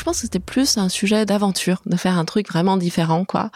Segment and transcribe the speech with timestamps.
[0.00, 3.50] Je pense que c'était plus un sujet d'aventure, de faire un truc vraiment différent, quoi,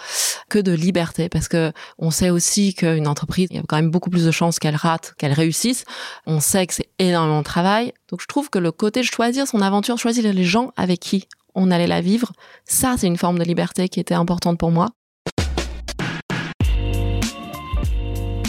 [0.50, 3.90] que de liberté, parce que on sait aussi qu'une entreprise, il y a quand même
[3.90, 5.86] beaucoup plus de chances qu'elle rate, qu'elle réussisse.
[6.26, 7.94] On sait que c'est énormément de travail.
[8.10, 11.28] Donc je trouve que le côté de choisir son aventure, choisir les gens avec qui
[11.54, 12.32] on allait la vivre,
[12.66, 14.90] ça c'est une forme de liberté qui était importante pour moi.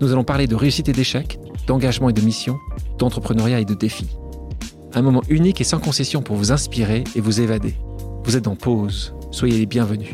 [0.00, 2.58] Nous allons parler de réussite et d'échec, d'engagement et de mission,
[2.98, 4.18] d'entrepreneuriat et de défis.
[4.94, 7.74] Un moment unique et sans concession pour vous inspirer et vous évader.
[8.24, 10.10] Vous êtes en pause, soyez les bienvenus.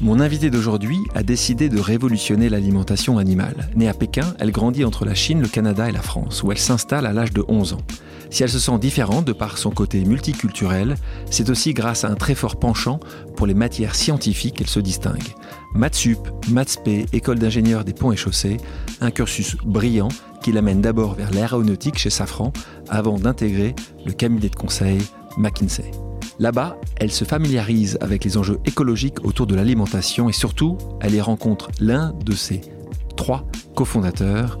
[0.00, 3.68] Mon invitée d'aujourd'hui a décidé de révolutionner l'alimentation animale.
[3.76, 6.58] Née à Pékin, elle grandit entre la Chine, le Canada et la France, où elle
[6.58, 7.82] s'installe à l'âge de 11 ans.
[8.30, 10.96] Si elle se sent différente de par son côté multiculturel,
[11.30, 13.00] c'est aussi grâce à un très fort penchant
[13.36, 15.34] pour les matières scientifiques qu'elle se distingue.
[15.74, 16.18] Matsup,
[16.50, 18.56] Matspé, école d'ingénieur des ponts et chaussées,
[19.00, 20.08] un cursus brillant
[20.42, 22.52] qui l'amène d'abord vers l'aéronautique chez Safran
[22.88, 23.74] avant d'intégrer
[24.06, 24.98] le cabinet de conseil
[25.36, 25.90] McKinsey.
[26.38, 31.20] Là-bas, elle se familiarise avec les enjeux écologiques autour de l'alimentation et surtout, elle y
[31.20, 32.60] rencontre l'un de ses
[33.16, 34.58] trois cofondateurs.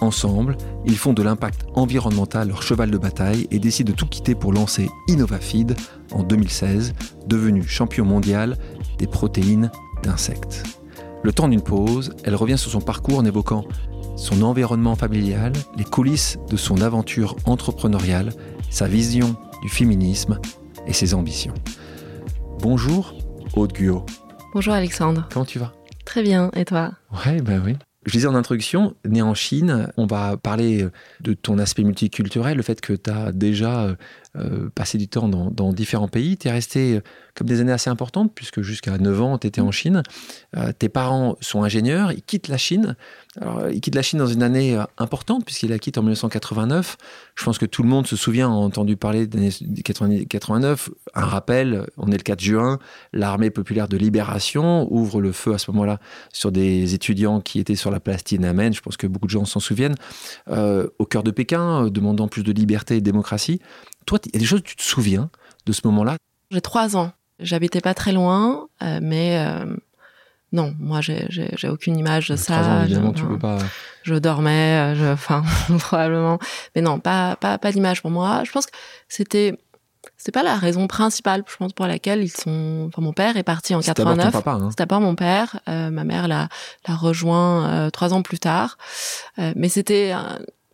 [0.00, 4.34] Ensemble, ils font de l'impact environnemental leur cheval de bataille et décident de tout quitter
[4.34, 5.76] pour lancer InnovaFeed
[6.12, 6.94] en 2016,
[7.26, 8.56] devenu champion mondial
[8.98, 9.70] des protéines
[10.02, 10.62] d'insectes.
[11.22, 13.64] Le temps d'une pause, elle revient sur son parcours en évoquant
[14.16, 18.32] son environnement familial, les coulisses de son aventure entrepreneuriale,
[18.70, 20.40] sa vision du féminisme
[20.86, 21.54] et ses ambitions.
[22.60, 23.14] Bonjour,
[23.54, 24.04] Aude Guillot.
[24.54, 25.28] Bonjour Alexandre.
[25.32, 25.72] Comment tu vas?
[26.04, 26.92] Très bien, et toi?
[27.26, 27.76] Ouais, ben oui.
[28.06, 30.88] Je disais en introduction, né en Chine, on va parler
[31.20, 33.96] de ton aspect multiculturel, le fait que tu as déjà
[34.36, 36.36] euh, passé du temps dans, différents pays.
[36.36, 37.00] Tu es resté euh,
[37.34, 40.02] comme des années assez importantes, puisque jusqu'à 9 ans, tu étais en Chine.
[40.56, 42.94] Euh, tes parents sont ingénieurs, ils quittent la Chine.
[43.40, 46.98] Alors, ils quittent la Chine dans une année importante, puisqu'ils la quittent en 1989.
[47.36, 50.90] Je pense que tout le monde se souvient, a entendu parler d'année 89.
[51.14, 52.78] Un rappel, on est le 4 juin,
[53.12, 56.00] l'armée populaire de libération ouvre le feu à ce moment-là
[56.32, 58.74] sur des étudiants qui étaient sur la place Tiananmen.
[58.74, 59.96] Je pense que beaucoup de gens s'en souviennent.
[60.48, 63.60] au cœur de Pékin, demandant plus de liberté et de démocratie.
[64.08, 65.28] Toi, il y a des choses que tu te souviens
[65.66, 66.16] de ce moment-là?
[66.50, 67.12] J'ai trois ans.
[67.40, 69.76] J'habitais pas très loin, euh, mais euh,
[70.50, 72.60] non, moi, j'ai aucune image de ça.
[72.60, 73.58] Ans, évidemment, je, tu peux pas.
[74.04, 75.44] Je dormais, euh, enfin,
[75.78, 76.38] probablement.
[76.74, 78.44] Mais non, pas, pas, pas d'image pour moi.
[78.46, 78.72] Je pense que
[79.08, 79.58] c'était.
[80.16, 82.86] C'est pas la raison principale, je pense, pour laquelle ils sont.
[82.88, 84.24] Enfin, mon père est parti en 89.
[84.34, 84.70] C'était hein.
[84.74, 85.60] d'abord mon père.
[85.66, 86.48] ma mère l'a
[86.88, 88.78] rejoint trois ans plus tard.
[89.36, 90.14] mais c'était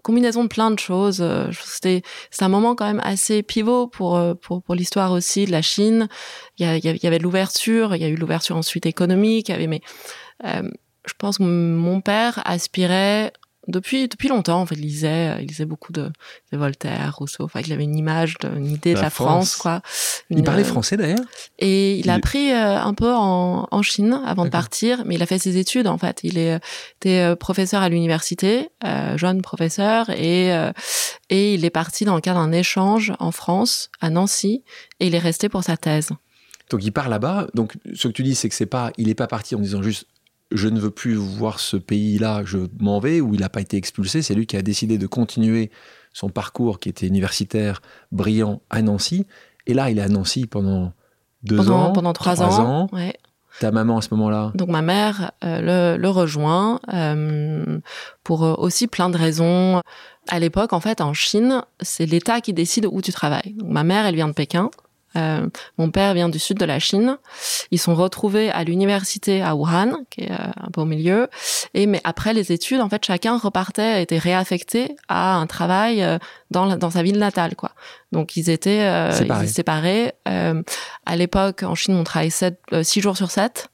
[0.05, 1.21] combinaison de plein de choses.
[1.21, 5.47] Euh, c'était c'est un moment quand même assez pivot pour euh, pour, pour l'histoire aussi
[5.47, 6.09] de la Chine.
[6.59, 9.49] Il y, a, il y avait l'ouverture, il y a eu l'ouverture ensuite économique.
[9.49, 9.81] Il y avait mais
[10.45, 10.71] euh,
[11.07, 13.33] je pense que mon père aspirait
[13.69, 16.11] depuis depuis longtemps en fait il lisait euh, il lisait beaucoup de,
[16.53, 17.45] de Voltaire Rousseau.
[17.45, 19.83] Enfin il avait une image une idée de la France, quoi.
[20.31, 21.25] Il parlait français d'ailleurs?
[21.59, 25.23] et il, a appris euh, un peu en, en Chine avant de partir mais il
[25.23, 26.21] a fait ses études en fait.
[26.23, 26.61] Il est
[27.01, 28.71] était euh, professeur à l'université
[29.17, 30.51] jeune professeur et
[31.31, 34.63] et il est parti dans le cadre d'un échange en France à Nancy
[35.01, 36.11] et il est resté pour sa thèse.
[36.71, 37.49] Donc il part là-bas.
[37.55, 39.83] Donc ce que tu dis, c'est que c'est pas, il est pas parti en disant
[39.83, 40.07] juste
[40.51, 43.77] je ne veux plus voir ce pays-là, je m'en vais, ou il n'a pas été
[43.77, 44.23] expulsé.
[44.23, 45.71] C'est lui qui a décidé de continuer
[46.13, 47.83] son parcours qui était universitaire
[48.13, 49.27] brillant à Nancy.
[49.67, 50.93] Et là, il est à Nancy pendant
[51.43, 51.93] deux ans.
[51.93, 52.89] Pendant trois, ans.
[53.61, 57.79] Ta maman à ce moment-là Donc ma mère euh, le, rejoint euh,
[58.25, 59.81] pour aussi plein de raisons.
[60.29, 63.55] À l'époque, en fait, en Chine, c'est l'État qui décide où tu travailles.
[63.57, 64.71] Donc ma mère, elle vient de Pékin.
[65.17, 65.49] Euh,
[65.79, 67.19] mon père vient du sud de la Chine.
[67.71, 71.29] Ils sont retrouvés à l'université à Wuhan, qui est euh, un peu au milieu.
[71.75, 76.19] Et mais après les études, en fait, chacun repartait, était réaffecté à un travail euh,
[76.51, 77.73] dans, dans sa ville natale, quoi.
[78.13, 79.47] Donc ils étaient séparés.
[79.49, 80.13] séparés.
[80.25, 83.69] à l'époque, en Chine, on travaillait 7, 6 jours sur 7.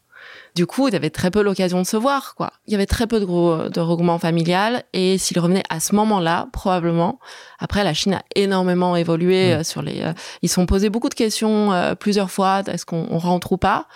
[0.54, 2.52] Du coup, il y avait très peu l'occasion de se voir, quoi.
[2.66, 5.94] Il y avait très peu de gros de regroupement familial et s'il revenait à ce
[5.94, 7.18] moment-là, probablement.
[7.58, 9.58] Après, la Chine a énormément évolué mm.
[9.58, 10.02] euh, sur les.
[10.02, 10.12] Euh,
[10.42, 12.62] ils se sont posés beaucoup de questions euh, plusieurs fois.
[12.66, 13.86] Est-ce qu'on rentre ou pas?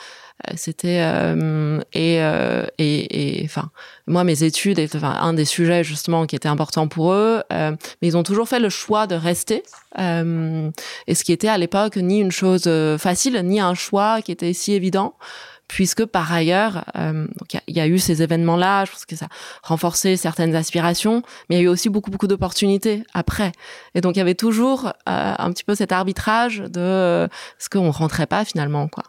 [0.56, 1.00] C'était
[1.92, 3.70] et, et et enfin
[4.08, 7.40] moi mes études enfin, un des sujets justement qui était important pour eux.
[7.50, 9.62] mais ils ont toujours fait le choix de rester.
[9.96, 12.68] et ce qui était à l'époque ni une chose
[12.98, 15.14] facile ni un choix qui était si évident
[15.68, 17.26] puisque par ailleurs, euh,
[17.66, 19.28] il y, a eu ces événements-là, je pense que ça a
[19.68, 23.52] renforcé certaines aspirations, mais il y a eu aussi beaucoup beaucoup d'opportunités après.
[23.94, 27.28] Et donc il y avait toujours euh, un petit peu cet arbitrage de euh,
[27.58, 29.04] ce qu'on rentrait pas finalement, quoi.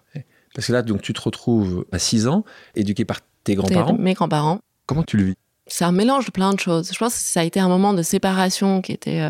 [0.54, 3.98] Parce que là, donc tu te retrouves à 6 ans, éduqué par tes grands-parents.
[4.00, 4.62] Mes grands-parents.
[4.86, 5.36] Comment tu le vis?
[5.68, 6.92] C'est un mélange de plein de choses.
[6.94, 9.28] Je pense que ça a été un moment de séparation qui était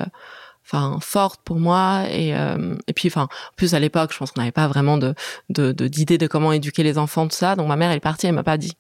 [0.65, 4.31] enfin forte pour moi et euh, et puis enfin en plus à l'époque je pense
[4.31, 5.13] qu'on n'avait pas vraiment de
[5.50, 7.56] de d'idée de, comment éduquer les enfants tout ça.
[7.56, 8.73] Donc ma mère elle est partie elle m'a pas dit.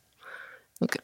[0.81, 0.97] Donc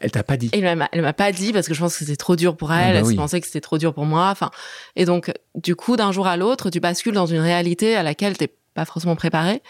[0.00, 0.50] elle t'a pas dit?
[0.52, 2.72] elle m'a elle m'a pas dit parce que je pense que c'était trop dur pour
[2.72, 2.96] elle.
[2.96, 4.28] ah bah elle pensait que c'était trop dur pour moi.
[4.30, 4.50] Enfin
[4.96, 8.36] et donc du coup d'un jour à l'autre tu bascules dans une réalité à laquelle
[8.36, 9.62] t'es pas forcément préparé.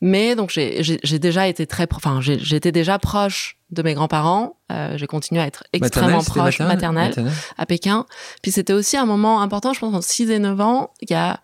[0.00, 4.56] Mais donc j'ai déjà été très, enfin j'étais déjà proche de mes grands-parents.
[4.70, 7.14] Euh, j'ai continué à être extrêmement proche maternelle,
[7.58, 8.06] à Pékin.
[8.42, 10.90] Puis c'était aussi un moment important, je pense entre 6 et 9 ans.
[11.00, 11.40] Il y a,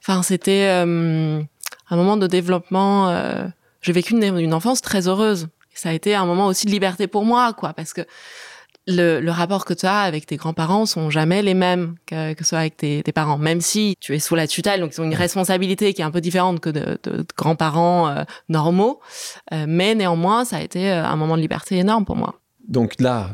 [0.00, 1.42] enfin c'était euh,
[1.90, 3.08] un moment de développement.
[3.08, 3.46] Euh,
[3.82, 5.48] j'ai vécu une, une enfance très heureuse.
[5.74, 8.02] ça a été un moment aussi de liberté pour moi, quoi, parce que
[8.86, 12.44] le, le, rapport que tu as avec tes grands-parents sont jamais les mêmes que, que
[12.44, 13.38] ce soit avec tes, tes, parents.
[13.38, 16.10] Même si tu es sous la tutelle, donc ils ont une responsabilité qui est un
[16.10, 19.00] peu différente que de, de, grands-parents euh, normaux.
[19.52, 22.40] Euh, mais néanmoins, ça a été euh, un moment de liberté énorme pour moi.
[22.68, 23.30] Donc là,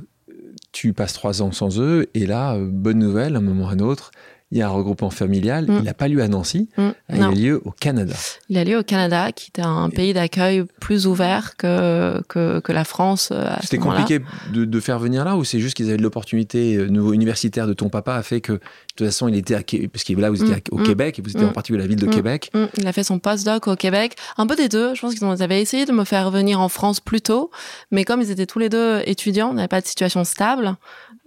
[0.73, 4.11] tu passes trois ans sans eux, et là, bonne nouvelle, un moment à un autre,
[4.53, 5.65] il y a un regroupement familial.
[5.65, 5.77] Mm.
[5.79, 6.89] Il n'a pas lieu à Nancy, mm.
[7.15, 8.15] il a lieu au Canada.
[8.51, 12.73] Il a lieu au Canada, qui était un pays d'accueil plus ouvert que, que, que
[12.73, 13.31] la France.
[13.33, 14.21] Euh, C'était compliqué
[14.53, 17.73] de, de, faire venir là ou c'est juste qu'ils avaient l'opportunité, euh, nouveau universitaire de
[17.73, 18.61] ton papa a fait que,
[18.93, 20.61] de toute façon, il était à, parce qu'il là, vous étiez mm.
[20.71, 22.51] au Québec et vous étiez en particulier à la ville de Québec.
[22.77, 24.17] Il a fait son postdoc au Québec.
[24.37, 24.95] Un peu des deux.
[24.95, 27.51] Je pense qu'ils avaient essayé de me faire venir en France plus tôt,
[27.91, 30.77] mais comme ils étaient tous les deux étudiants, on n'avait pas de situation stable.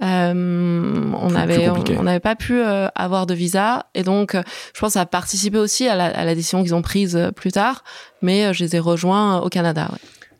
[0.03, 4.81] Euh, on n'avait on n'avait pas pu euh, avoir de visa et donc euh, je
[4.81, 7.53] pense que ça a participé aussi à la, à la décision qu'ils ont prise plus
[7.53, 7.85] tard
[8.21, 9.99] mais je les ai rejoints au Canada ouais.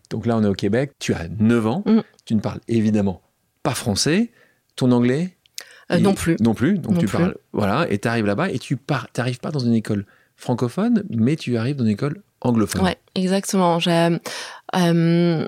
[0.10, 2.02] donc là on est au Québec tu as 9 ans mm.
[2.26, 3.22] tu ne parles évidemment
[3.64, 4.34] pas français
[4.76, 5.38] ton anglais
[6.00, 6.36] non plus.
[6.40, 6.78] Non plus.
[6.80, 9.74] Donc tu parles voilà et tu arrives là-bas et tu pars t'arrives pas dans une
[9.74, 10.06] école
[10.36, 12.84] francophone mais tu arrives dans une école anglophone.
[12.84, 13.80] Ouais exactement.
[13.80, 14.18] J'ai
[14.74, 15.46] euh,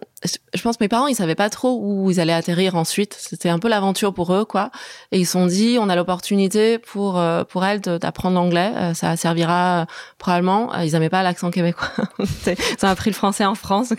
[0.54, 3.16] je pense que mes parents, ils savaient pas trop où ils allaient atterrir ensuite.
[3.20, 4.72] C'était un peu l'aventure pour eux, quoi.
[5.12, 8.72] Et ils se sont dit, on a l'opportunité pour euh, pour elle d'apprendre l'anglais.
[8.76, 9.86] Euh, ça servira
[10.18, 10.74] probablement.
[10.82, 11.90] Ils n'aimaient pas l'accent québécois.
[12.20, 13.94] ils ont appris le français en France.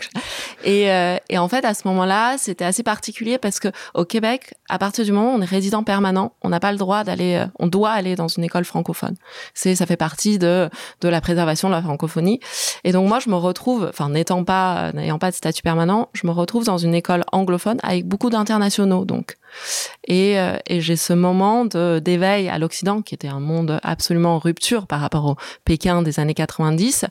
[0.63, 0.87] Et,
[1.29, 5.05] et en fait, à ce moment-là, c'était assez particulier parce que au Québec, à partir
[5.05, 7.91] du moment où on est résident permanent, on n'a pas le droit d'aller, on doit
[7.91, 9.15] aller dans une école francophone.
[9.53, 10.69] C'est, ça fait partie de
[11.01, 12.39] de la préservation de la francophonie.
[12.83, 16.27] Et donc moi, je me retrouve, enfin n'étant pas n'ayant pas de statut permanent, je
[16.27, 19.37] me retrouve dans une école anglophone avec beaucoup d'internationaux, donc.
[20.07, 24.39] Et, euh, et j'ai ce moment d'éveil à l'Occident, qui était un monde absolument en
[24.39, 25.35] rupture par rapport au
[25.65, 27.05] Pékin des années 90,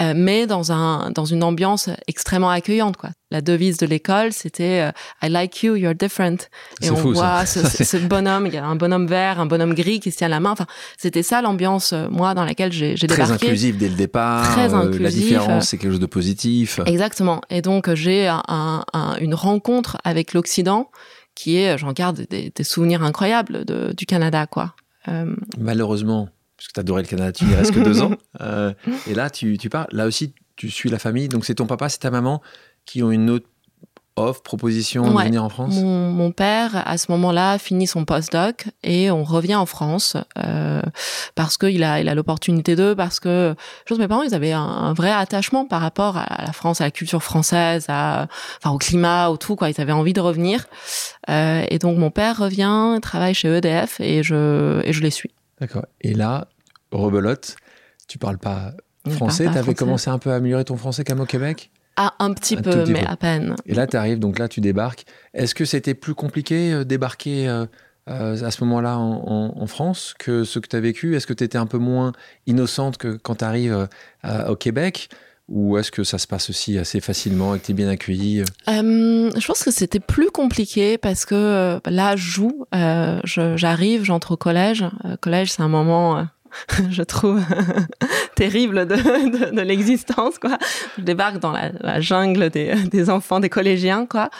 [0.00, 3.10] euh, mais dans un dans une ambiance extrêmement accueillante, quoi.
[3.32, 4.90] La devise de l'école, c'était euh,
[5.22, 6.48] I like you, you're different.
[6.82, 10.00] Et on voit ce, ce, bonhomme, il y a un bonhomme vert, un bonhomme gris
[10.00, 10.50] qui se tient la main.
[10.50, 10.66] Enfin,
[10.98, 13.22] c'était ça l'ambiance, moi, dans laquelle j'ai débarqué.
[13.22, 14.50] Très inclusive dès le départ.
[14.50, 15.00] Très inclusif.
[15.00, 16.80] La différence, c'est quelque chose de positif.
[16.86, 17.40] Exactement.
[17.50, 20.90] Et donc, j'ai un, un, une rencontre avec l'Occident
[21.34, 24.74] qui est, j'en garde des, des, souvenirs incroyables de, du Canada, quoi.
[25.08, 25.34] Euh...
[25.58, 28.12] Malheureusement, parce que tu adorais le Canada, tu n'y restes que deux ans.
[28.40, 28.72] Euh,
[29.06, 29.86] et là, tu, tu pars.
[29.92, 31.28] Là aussi, tu suis la famille.
[31.28, 32.40] Donc, c'est ton papa, c'est ta maman
[32.86, 33.46] qui ont une autre
[34.20, 38.66] offre, proposition de venir en France mon, mon, père, à ce moment-là, finit son postdoc
[38.82, 40.82] et on revient en France euh,
[41.34, 43.54] parce qu'il a, il a l'opportunité d'eux, parce que
[43.86, 46.80] je pense mes parents, ils avaient un, un, vrai attachement par rapport à la France,
[46.80, 49.70] à la culture française, à, enfin, au climat, au tout, quoi.
[49.70, 50.66] Ils avaient envie de revenir.
[51.28, 55.30] Euh, et donc, mon père revient, travaille chez EDF et je, et je les suis.
[55.60, 55.86] D'accord.
[56.00, 56.48] Et là,
[56.92, 57.56] rebelote,
[58.08, 58.72] tu parles pas
[59.08, 59.48] français.
[59.50, 61.70] Tu avais commencé un peu à améliorer ton français comme au Québec
[62.02, 63.54] ah, un petit peu, mais à peine.
[63.66, 65.04] Et là, tu arrives, donc là, tu débarques.
[65.34, 67.66] Est-ce que c'était plus compliqué euh, débarquer euh,
[68.08, 71.14] euh, à ce moment-là en, en, France que ce que tu as vécu?
[71.14, 72.12] Est-ce que tu étais un peu moins
[72.46, 73.86] innocente que quand tu arrives
[74.48, 75.10] au Québec?
[75.48, 78.44] Ou est-ce que ça se passe aussi assez facilement et que tu es bien accueillie
[78.66, 82.66] Je pense que c'était plus compliqué parce que là, je joue,
[83.24, 84.86] j'arrive, j'entre au collège.
[85.20, 86.24] collège, c'est un moment
[86.90, 87.40] je trouve
[88.36, 90.58] terrible de, l'existence quoi.
[90.98, 94.30] Je débarque dans la, jungle des, enfants des collégiens quoi.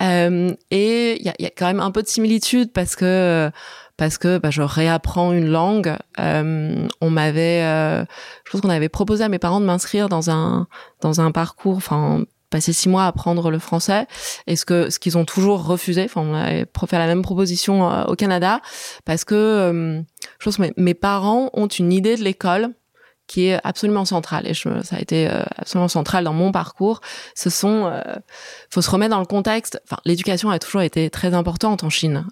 [0.00, 3.50] Euh, et il y a, y a, quand même un peu de similitude parce que
[3.96, 5.96] parce que bah, je réapprends une langue.
[6.18, 8.04] Euh, on m'avait euh,
[8.44, 10.66] je pense qu'on avait proposé à mes parents de m'inscrire dans un
[11.00, 14.06] dans un parcours enfin passé six mois à apprendre le français
[14.46, 17.90] et ce que ce qu'ils ont toujours refusé enfin on avait fait la même proposition
[17.90, 18.60] euh, au Canada
[19.04, 20.00] parce que euh,
[20.38, 22.74] je pense que mes, parents ont une idée de l'école
[23.26, 27.00] qui est absolument centrale et ça a été euh, absolument central dans mon parcours.
[27.34, 28.02] Ce sont, euh,
[28.68, 29.80] faut se remettre dans le contexte.
[29.84, 32.26] Enfin, l'éducation a toujours été très importante en Chine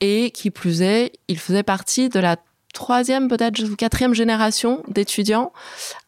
[0.00, 2.36] et qui plus est, il faisait partie de la
[2.74, 5.52] troisième peut-être ou quatrième génération d'étudiants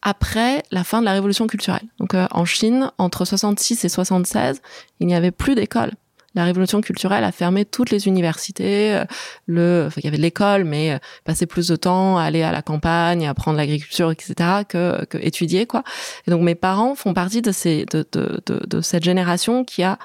[0.03, 1.89] après la fin de la révolution culturelle.
[1.99, 4.61] Donc euh, en Chine, entre 66 et 76,
[5.01, 5.93] il n'y avait plus d'école
[6.37, 8.95] la révolution culturelle a fermé toutes les universités.
[8.95, 9.05] Euh,
[9.47, 12.53] le, enfin, il y avait l'école, mais euh, passer plus de temps à aller à
[12.53, 14.35] la campagne, à apprendre l'agriculture, etc.,
[14.69, 15.83] que, que étudier, quoi.
[16.27, 19.83] Et donc mes parents font partie de ces, de, de, de, de cette génération qui
[19.83, 19.99] a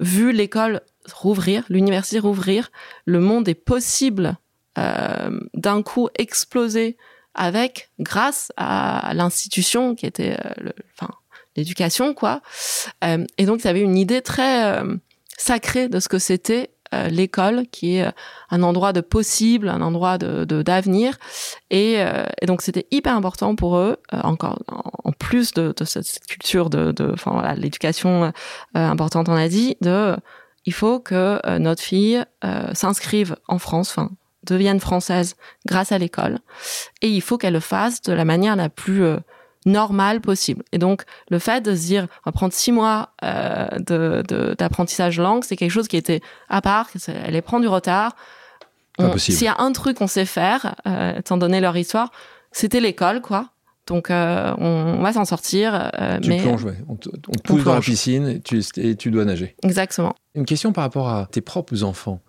[0.00, 0.80] vu l'école
[1.14, 2.70] rouvrir, l'université rouvrir,
[3.06, 4.36] le monde est possible
[4.76, 6.96] d'un coup exploser
[7.34, 10.72] avec, grâce à l'institution qui était, euh,
[11.56, 12.40] l'éducation, quoi.
[13.04, 14.96] Euh, et donc, il y avait une idée très euh,
[15.36, 18.10] sacré de ce que c'était euh, l'école, qui est euh,
[18.50, 21.16] un endroit de possible, un endroit de d'avenir.
[21.70, 26.68] Et, euh, donc c'était hyper important pour eux, euh, encore en, plus de, cette culture
[26.68, 28.30] de, enfin l'éducation euh,
[28.74, 30.16] importante on a dit, de
[30.64, 32.24] il faut que notre fille
[32.72, 34.10] s'inscrive en France, enfin
[34.44, 36.38] devienne française grâce à l'école,
[37.00, 39.04] et il faut qu'elle le fasse de la manière la plus
[39.66, 40.64] normal possible.
[40.72, 45.22] Et donc, le fait de se dire, on va prendre six mois euh, d'apprentissage de,
[45.22, 48.16] langue, c'est quelque chose qui était à part, elle est prendre du retard.
[49.16, 52.10] S'il y a un truc qu'on sait faire, euh, étant donné leur histoire,
[52.50, 53.48] c'était l'école, quoi.
[53.86, 55.90] Donc, euh, on, on, va s'en sortir.
[55.98, 56.76] Euh, tu mais plonges, ouais.
[56.88, 59.56] On te, on te pousse dans la piscine et tu, et tu dois nager.
[59.64, 60.14] Exactement.
[60.34, 62.20] Une question par rapport à tes propres enfants.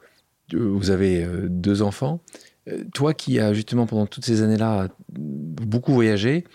[0.54, 2.22] Vous avez euh, deux enfants.
[2.70, 6.46] Euh, toi qui as justement pendant toutes ces années-là beaucoup voyagé,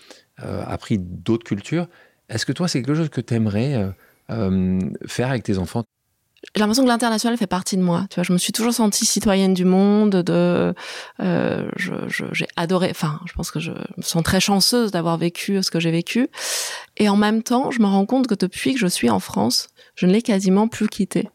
[0.43, 1.87] euh, appris d'autres cultures.
[2.29, 3.91] Est-ce que toi, c'est quelque chose que tu aimerais euh,
[4.31, 5.85] euh, faire avec tes enfants?
[6.55, 8.07] J'ai l'impression que l'international fait partie de moi.
[8.11, 10.23] Tu vois, je me suis toujours sentie citoyenne du monde.
[10.23, 10.73] De,
[11.21, 12.89] euh, j'ai adoré.
[12.91, 16.29] Enfin, je pense que je me sens très chanceuse d'avoir vécu ce que j'ai vécu.
[16.97, 19.69] Et en même temps, je me rends compte que depuis que je suis en France,
[19.97, 21.29] je ne l'ai quasiment plus quitté.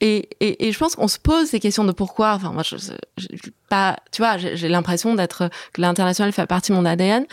[0.00, 2.34] Et, et, et, je pense qu'on se pose ces questions de pourquoi.
[2.34, 2.76] Enfin, moi, je,
[3.16, 3.26] je
[3.68, 7.26] pas, tu vois, j'ai l'impression d'être que l'international fait partie de mon ADN.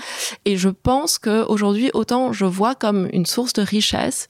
[0.46, 4.30] Et je pense que aujourd'hui, autant je vois comme une source de richesse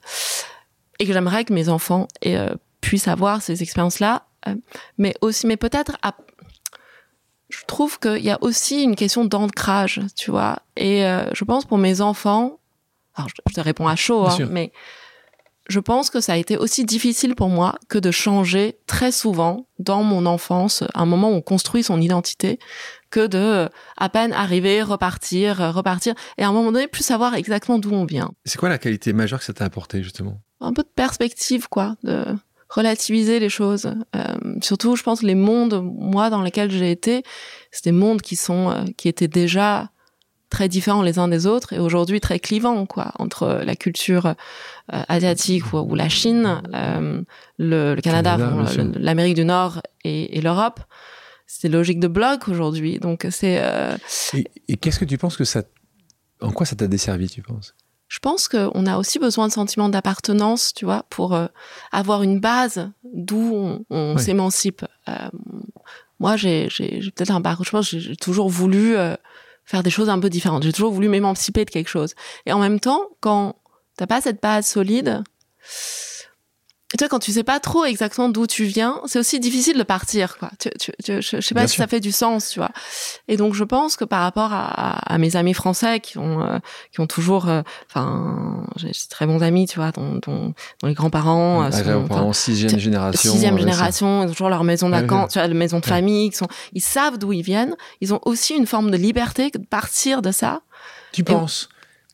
[0.99, 4.55] et que j'aimerais que mes enfants et, euh, puissent avoir ces expériences-là, euh,
[4.97, 5.97] mais aussi, mais peut-être,
[7.49, 10.59] je trouve qu'il y a aussi une question d'ancrage, tu vois.
[10.75, 12.59] Et euh, je pense pour mes enfants,
[13.15, 14.71] alors je, je te réponds à chaud, hein, mais
[15.67, 19.67] je pense que ça a été aussi difficile pour moi que de changer très souvent
[19.79, 22.59] dans mon enfance, un moment où on construit son identité,
[23.09, 27.79] que de à peine arriver, repartir, repartir, et à un moment donné plus savoir exactement
[27.79, 28.31] d'où on vient.
[28.45, 30.39] C'est quoi la qualité majeure que ça t'a apporté justement?
[30.61, 32.25] Un peu de perspective, quoi, de
[32.69, 33.93] relativiser les choses.
[34.15, 37.23] Euh, surtout, je pense, les mondes, moi, dans lesquels j'ai été,
[37.71, 39.89] c'est des mondes qui sont, euh, qui étaient déjà
[40.49, 44.33] très différents les uns des autres et aujourd'hui très clivants quoi entre la culture euh,
[45.07, 47.21] asiatique ou, ou, la Chine, euh,
[47.57, 50.79] le, le, Canada, Canada l'Amérique du Nord et, et l'Europe.
[51.47, 53.59] C'est logique de bloc aujourd'hui, donc c'est.
[53.61, 53.95] Euh...
[54.33, 55.61] Et, et qu'est-ce que tu penses que ça,
[56.41, 57.75] en quoi ça t'a desservi, tu penses?
[58.07, 61.37] Je pense qu'on a aussi besoin de sentiment d'appartenance, tu vois, pour
[61.91, 64.85] avoir une base d'où on, s'émancipe.
[66.19, 66.67] Moi, j'ai
[67.15, 67.65] peut-être un parcours.
[67.65, 69.15] Je pense j'ai toujours voulu euh,
[69.65, 70.63] faire des choses un peu différentes.
[70.63, 72.13] J'ai toujours voulu m'émanciper de quelque chose.
[72.45, 73.55] Et en même temps, quand
[73.97, 75.23] t'as pas cette base solide,
[76.97, 79.83] tu vois, quand tu sais pas trop exactement d'où tu viens, c'est aussi difficile de
[79.83, 80.49] partir, quoi.
[80.59, 81.83] Tu, tu, tu, je, je sais pas Bien si sûr.
[81.83, 82.71] ça fait du sens, tu vois.
[83.27, 86.59] Et donc, je pense que par rapport à, à mes amis français qui ont, euh,
[86.91, 87.45] qui ont toujours,
[87.89, 92.07] enfin, euh, j'ai très bons amis, tu vois, dont, dont, dont les grands-parents euh, sont,
[92.07, 95.53] parents, sixième génération, sixième génération, ils ont toujours leur maison de vacances, tu vois, la
[95.53, 97.75] maison de famille, sont, ils savent d'où ils viennent.
[98.01, 100.61] Ils ont aussi une forme de liberté de partir de ça.
[101.11, 101.69] Tu penses?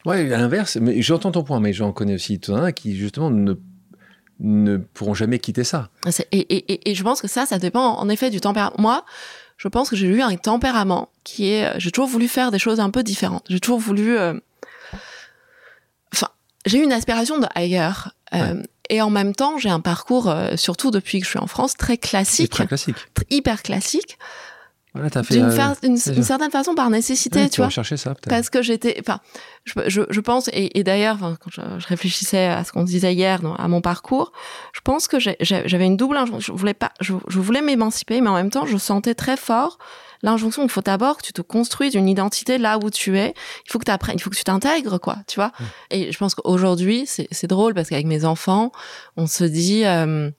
[0.06, 3.30] Ouais, à l'inverse, mais j'entends ton point, mais j'en connais aussi tout un qui justement
[3.30, 3.54] ne
[4.42, 5.90] ne pourront jamais quitter ça.
[6.32, 8.76] Et, et, et, je pense que ça, ça dépend en effet du tempérament.
[8.78, 9.06] Moi,
[9.58, 12.80] je pense que j'ai eu un tempérament qui est, j'ai toujours voulu faire des choses
[12.80, 13.46] un peu différentes.
[13.50, 14.34] J'ai toujours voulu, euh...
[16.14, 16.30] enfin,
[16.66, 18.14] j'ai eu une aspiration de ailleurs.
[18.34, 18.64] Euh, ouais.
[18.90, 21.78] Et en même temps, j'ai un parcours, euh, surtout depuis que je suis en France,
[21.78, 22.98] très classique, très classique,
[23.30, 24.18] hyper classique.
[24.94, 27.70] Voilà, d'une euh, une, une, certaine façon par nécessité, tu vois.
[27.70, 29.22] ça, Parce que j'étais, enfin,
[29.64, 33.14] je, je, je, pense, et, et d'ailleurs, quand je, je, réfléchissais à ce qu'on disait
[33.14, 34.34] hier, dans, à mon parcours,
[34.74, 36.54] je pense que j'avais une double injonction.
[36.54, 39.78] Je voulais pas, je, je voulais m'émanciper, mais en même temps, je sentais très fort
[40.24, 43.34] l'injonction qu'il faut d'abord que tu te construises une identité là où tu es.
[43.66, 45.48] Il faut que tu apprennes, il faut que tu t'intègres, quoi, tu vois.
[45.48, 45.64] Mmh.
[45.92, 48.72] Et je pense qu'aujourd'hui, c'est drôle parce qu'avec mes enfants,
[49.18, 49.86] on se dit.
[49.86, 50.30] Euh,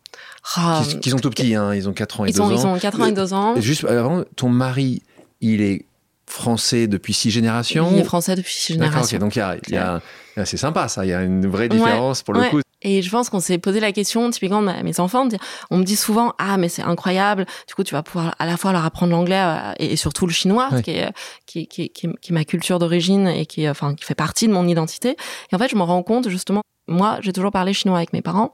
[0.57, 2.45] ah, qui, qui, sont tout petits, hein, ils ont 4 ans et ils 2 ont,
[2.45, 2.51] ans.
[2.51, 3.61] Ils ont 4 ans et 2 ans.
[3.61, 5.03] Juste avant, ton mari,
[5.41, 5.87] il est
[6.27, 7.91] français depuis six générations?
[7.93, 9.19] Il est français depuis six générations.
[9.19, 10.01] donc il y a,
[10.45, 12.61] c'est sympa ça, il y a une vraie différence pour le coup.
[12.83, 15.29] Et je pense qu'on s'est posé la question, typiquement, mes enfants,
[15.71, 18.57] on me dit souvent, ah, mais c'est incroyable, du coup, tu vas pouvoir à la
[18.57, 21.12] fois leur apprendre l'anglais euh, et, surtout le chinois, qui, est,
[21.47, 24.67] qui, qui, qui, est ma culture d'origine et qui, enfin, qui fait partie de mon
[24.67, 25.17] identité.
[25.51, 28.23] Et en fait, je me rends compte, justement, moi, j'ai toujours parlé chinois avec mes
[28.23, 28.53] parents,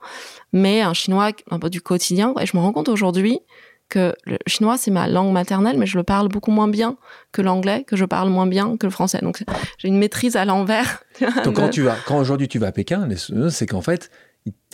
[0.53, 3.41] mais un chinois un peu du quotidien, et je me rends compte aujourd'hui
[3.89, 6.97] que le chinois c'est ma langue maternelle, mais je le parle beaucoup moins bien
[7.33, 9.19] que l'anglais, que je parle moins bien que le français.
[9.23, 9.43] Donc
[9.79, 11.03] j'ai une maîtrise à l'envers.
[11.45, 13.09] Donc quand tu vas, quand aujourd'hui tu vas à Pékin,
[13.51, 14.11] c'est qu'en fait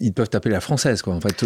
[0.00, 1.14] ils peuvent taper la française quoi.
[1.14, 1.44] En fait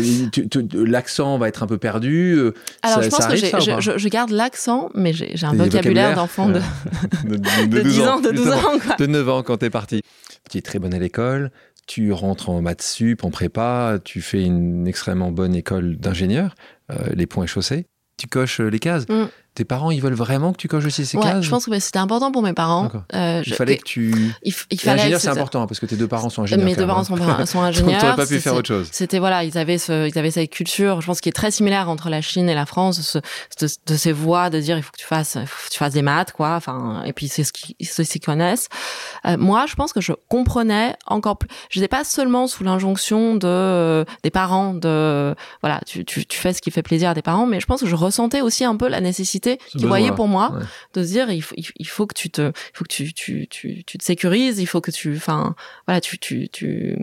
[0.74, 5.14] l'accent va être un peu perdu euh, alors je pense que je, garde l'accent mais
[5.14, 6.60] j'ai un vocabulaire d'enfant de,
[7.24, 10.02] de, de, 12 ans, de 12 ans, de 9 ans quand t'es parti.
[10.50, 11.50] Tu es très bonne à l'école
[11.88, 16.54] tu rentres en maths sup, en prépa, tu fais une extrêmement bonne école d'ingénieur,
[16.90, 19.08] euh, les points chaussés, tu coches les cases.
[19.08, 19.26] Mm
[19.58, 21.98] tes parents, ils veulent vraiment que tu coches aussi ces cases Je pense que c'était
[21.98, 22.92] important pour mes parents.
[23.12, 24.32] Euh, il fallait que tu.
[24.44, 25.00] Il, fallait.
[25.00, 26.64] Ingénieur, c'est important parce que tes deux parents sont ingénieurs.
[26.64, 28.00] Mes deux parents sont, sont ingénieurs.
[28.00, 28.88] Tu pas pu faire autre chose.
[28.92, 31.88] C'était voilà, ils avaient ce, ils avaient cette culture, je pense, qui est très similaire
[31.88, 33.18] entre la Chine et la France,
[33.60, 36.30] de, ces voix de dire il faut que tu fasses, que tu fasses des maths,
[36.30, 36.54] quoi.
[36.54, 38.68] Enfin, et puis c'est ce qu'ils, connaissent.
[39.26, 41.48] Euh, moi, je pense que je comprenais encore plus.
[41.70, 46.52] Je n'étais pas seulement sous l'injonction de des parents de voilà, tu, tu, tu fais
[46.52, 48.76] ce qui fait plaisir à tes parents, mais je pense que je ressentais aussi un
[48.76, 50.52] peu la nécessité qui voyait pour moi
[50.94, 53.48] de se dire il faut, il faut que tu te il faut que tu, tu,
[53.48, 55.54] tu, tu te sécurises il faut que tu enfin
[55.86, 56.96] voilà tu tu tu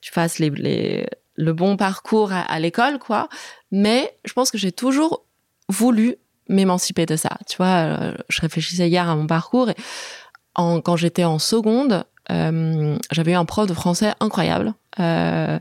[0.00, 3.28] tu fasses les, les le bon parcours à, l'école quoi.
[3.70, 5.24] Mais je pense que j'ai toujours
[5.68, 6.16] voulu
[6.48, 7.38] m'émanciper de ça.
[7.46, 9.76] Tu vois euh, je réfléchissais hier à mon parcours et
[10.54, 15.58] en, quand j'étais en seconde euh, j'avais eu un prof de français incroyable euh,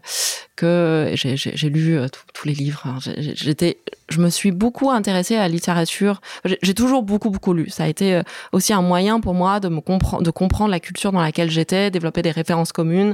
[0.56, 2.98] que j'ai lu euh, tous les livres.
[3.18, 6.22] J'étais, je me suis beaucoup intéressée à la littérature.
[6.62, 7.70] J'ai toujours beaucoup beaucoup lu.
[7.70, 10.80] Ça a été euh, aussi un moyen pour moi de me comprendre, de comprendre la
[10.80, 13.14] culture dans laquelle j'étais, développer des références communes,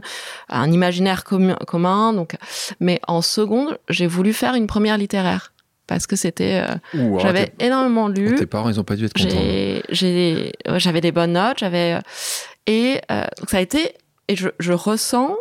[0.50, 2.14] un imaginaire commun.
[2.14, 2.36] Donc,
[2.80, 5.54] mais en seconde, j'ai voulu faire une première littéraire
[5.88, 6.64] parce que c'était
[7.18, 8.36] j'avais énormément lu.
[8.36, 10.78] Tes parents, ils ont pas dû être contents.
[10.78, 11.98] J'avais des bonnes notes, j'avais
[12.68, 13.96] et euh, ça a été,
[14.28, 15.36] et je, je ressens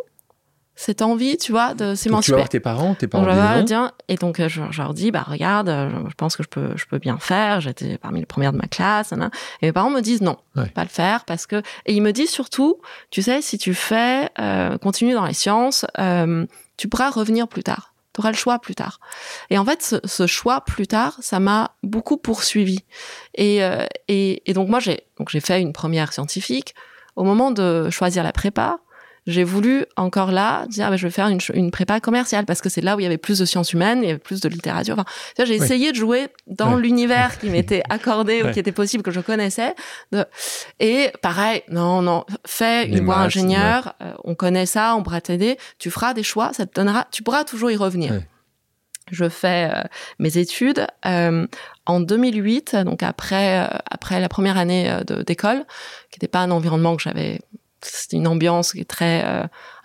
[0.81, 2.37] cette envie, tu vois, de s'émanciper.
[2.37, 5.23] Tu vas tes parents, tes parents disent Et donc, euh, je, je, leur dis, bah
[5.27, 7.61] regarde, euh, je, pense que je peux, je peux bien faire.
[7.61, 9.13] J'étais parmi les premières de ma classe.
[9.61, 11.61] Et mes parents me disent non, pas le faire parce que.
[11.85, 12.81] Et ils me disent surtout,
[13.11, 16.45] tu sais, si tu fais, euh, continue dans les sciences, euh,
[16.77, 17.93] tu pourras revenir plus tard.
[18.13, 18.99] Tu auras le choix plus tard.
[19.51, 22.79] Et en fait, ce, ce choix plus tard, ça m'a beaucoup poursuivi.
[23.35, 26.73] Et, euh, et, et donc moi, j'ai donc j'ai fait une première scientifique
[27.15, 28.79] au moment de choisir la prépa,
[29.27, 32.69] j'ai voulu encore là dire ah, je vais faire une, une, prépa commerciale parce que
[32.69, 34.49] c'est là où il y avait plus de sciences humaines, il y avait plus de
[34.49, 34.97] littérature.
[34.97, 35.05] Enfin,
[35.45, 39.19] j'ai essayé de jouer dans l'univers qui m'était accordé ou qui était possible que je
[39.19, 39.75] connaissais.
[40.11, 40.25] De...
[40.79, 45.57] Et pareil, non, non, fais une voie ingénieur, euh, on connaît ça, on pourra t'aider.
[45.77, 48.21] Tu feras des choix, ça te donnera, tu pourras toujours y revenir.
[49.11, 49.83] Je fais euh,
[50.19, 51.45] mes études euh,
[51.85, 54.91] en 2008, donc après euh, après la première année
[55.25, 55.65] d'école,
[56.09, 57.39] qui n'était pas un environnement que j'avais.
[57.83, 59.23] C'était une ambiance qui est très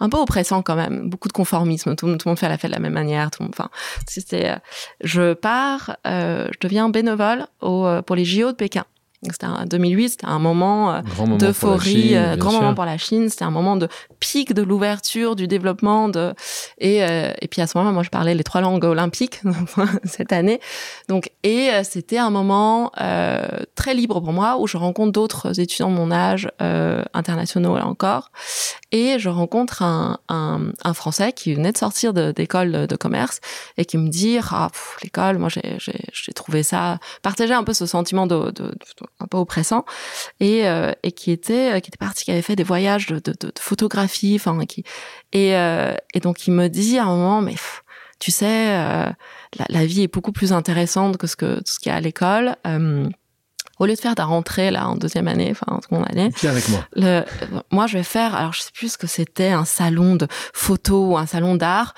[0.00, 1.96] un peu oppressant quand même, beaucoup de conformisme.
[1.96, 3.30] Tout, le monde fait la fête de la même manière.
[3.40, 3.70] Enfin,
[4.06, 4.54] c'était.
[5.02, 8.84] je pars, je deviens bénévole pour les JO de Pékin.
[9.32, 11.00] C'était en 2008, c'était un moment euh,
[11.38, 13.28] d'euphorie, euh, grand moment pour la Chine.
[13.28, 13.88] C'était un moment de
[14.20, 16.08] pic de l'ouverture, du développement.
[16.08, 16.34] De...
[16.78, 19.40] Et, euh, et puis à ce moment-là, moi, je parlais les trois langues olympiques
[20.04, 20.60] cette année.
[21.08, 22.90] Donc, et c'était un moment
[23.74, 26.48] très libre pour moi où je rencontre d'autres étudiants de mon âge,
[27.14, 28.30] internationaux là encore.
[28.92, 33.40] Et je rencontre un, un, un Français qui venait de sortir d'école de, de, commerce
[33.76, 34.68] et qui me dit ah
[35.02, 38.52] l'école, moi j'ai trouvé ça, partager un peu ce sentiment de
[39.20, 39.84] un peu oppressant
[40.40, 43.32] et, euh, et qui était qui était parti, qui avait fait des voyages de, de,
[43.32, 44.84] de photographie, enfin qui
[45.32, 47.54] et, euh, et donc il me dit à un moment mais
[48.18, 49.10] tu sais euh,
[49.58, 51.96] la, la, vie est beaucoup plus intéressante que ce que tout ce qu'il y a
[51.96, 52.56] à l'école
[53.78, 56.30] au lieu de faire ta rentrée là en deuxième année, enfin en seconde année.
[56.40, 56.86] Viens avec moi.
[56.94, 57.24] Le,
[57.70, 58.34] moi, je vais faire.
[58.34, 61.94] Alors, je sais plus ce que c'était, un salon de photo ou un salon d'art.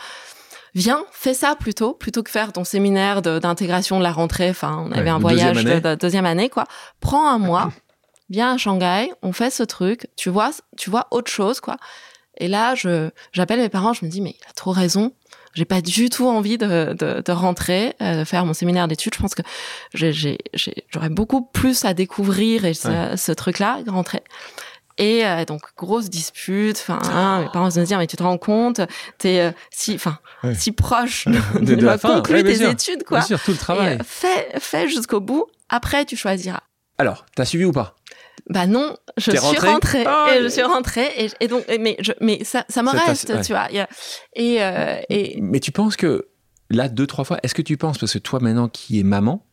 [0.79, 4.49] Viens, fais ça plutôt, plutôt que faire ton séminaire d'intégration de, la rentrée.
[4.49, 6.67] Enfin, on avait un voyage de, deuxième année, quoi.
[7.01, 7.73] Prends un mois,
[8.31, 10.07] viens à Shanghai, on fait ce truc.
[10.17, 11.79] Tu vois, tu vois autre chose, quoi.
[12.37, 15.13] Et là, je j'appelle mes parents, je me dis mais il a trop raison
[15.55, 19.15] j'ai pas du tout envie de, de, de rentrer, euh, de faire mon séminaire d'études.
[19.15, 19.43] Je pense que
[20.93, 24.23] j'aurais beaucoup plus à découvrir et ce, truc-là, rentrer.
[24.99, 26.77] Et euh, donc grosse dispute.
[26.77, 28.81] Enfin, hein, mes parents se disent mais tu te rends compte,
[29.19, 30.19] t'es euh, si, enfin,
[30.55, 31.27] si proche
[31.61, 33.19] de, de, la conclure tes études, quoi.
[33.19, 33.99] Bien sûr, tout le travail.
[34.05, 35.47] fais, fais jusqu'au bout.
[35.69, 36.63] Après, tu choisiras.
[36.99, 37.95] Alors, t'as suivi ou pas?
[38.51, 42.13] Bah non, je suis rentrée, Ah, et je suis rentrée et, et donc mais je,
[42.21, 43.43] mais ça ça me reste, ouais.
[43.43, 43.69] tu vois.
[44.35, 46.29] Et euh, et Mais tu penses que
[46.71, 49.45] là, deux, trois fois, est-ce que tu penses, parce que toi maintenant qui es maman,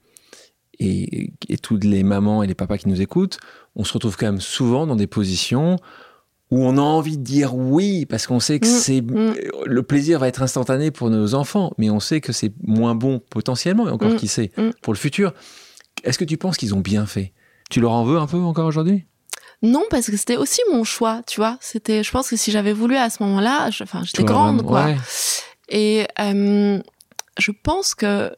[0.80, 3.38] et, et toutes les mamans et les papas qui nous écoutent,
[3.76, 5.78] on se retrouve quand même souvent dans des positions
[6.52, 9.36] où on a envie de dire oui, parce qu'on sait que Mm, c'est mm.
[9.66, 13.20] le plaisir va être instantané pour nos enfants, mais on sait que c'est moins bon
[13.30, 15.34] potentiellement, et encore Mm, qui sait, pour le futur.
[16.04, 17.34] Est-ce que tu penses qu'ils ont bien fait?
[17.72, 19.06] Tu leur en veux un peu encore aujourd'hui?
[19.64, 21.58] Non parce que c'était aussi mon choix, tu vois.
[21.62, 24.86] C'était je pense que si j'avais voulu à ce moment-là, enfin j'étais grande quoi.
[24.86, 24.98] ouais.
[25.70, 26.80] Et euh,
[27.40, 28.32] je pense que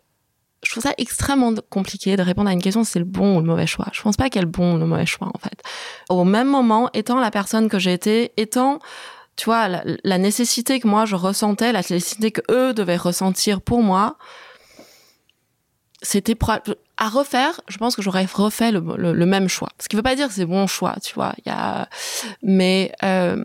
[0.68, 3.48] je trouve ça extrêmement compliqué de répondre à une question c'est le bon ou le
[3.48, 3.88] mauvais choix.
[3.94, 5.64] Je pense pas qu'il y bon ou le mauvais choix en fait.
[6.10, 8.80] Au même moment, étant la personne que j'ai été, étant
[9.38, 13.82] tu vois la, nécessité que moi je ressentais, la nécessité que eux devaient ressentir pour
[13.82, 14.18] moi,
[16.02, 16.36] c'était
[16.98, 17.62] à refaire.
[17.70, 19.70] Je pense que j'aurais refait le, même choix.
[19.80, 21.34] Ce qui veut pas dire que c'est bon choix, tu vois.
[22.44, 23.42] Mais euh,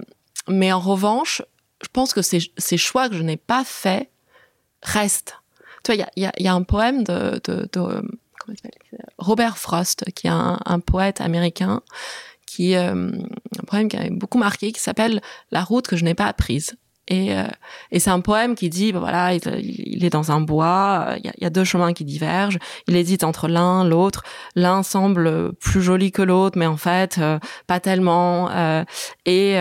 [0.49, 1.41] mais en revanche,
[1.83, 4.11] je pense que ces choix que je n'ai pas faits
[4.83, 5.37] restent.
[5.83, 8.03] Tu vois, il y a, y, a, un poème de, de, de
[8.47, 11.83] s'appelle Robert Frost, qui est un, un poète américain,
[12.47, 13.11] qui euh,
[13.59, 16.77] un poème qui a beaucoup marqué, qui s'appelle La route que je n'ai pas apprise.
[17.13, 17.45] Et, euh,
[17.91, 21.31] et c'est un poème qui dit, ben voilà, il, est dans un bois, euh, il
[21.43, 24.23] y, a, deux chemins qui divergent, il hésite entre l'un, l'autre,
[24.57, 28.49] l'un semble plus joli que l'autre, mais en fait, euh, pas tellement.
[29.27, 29.59] et,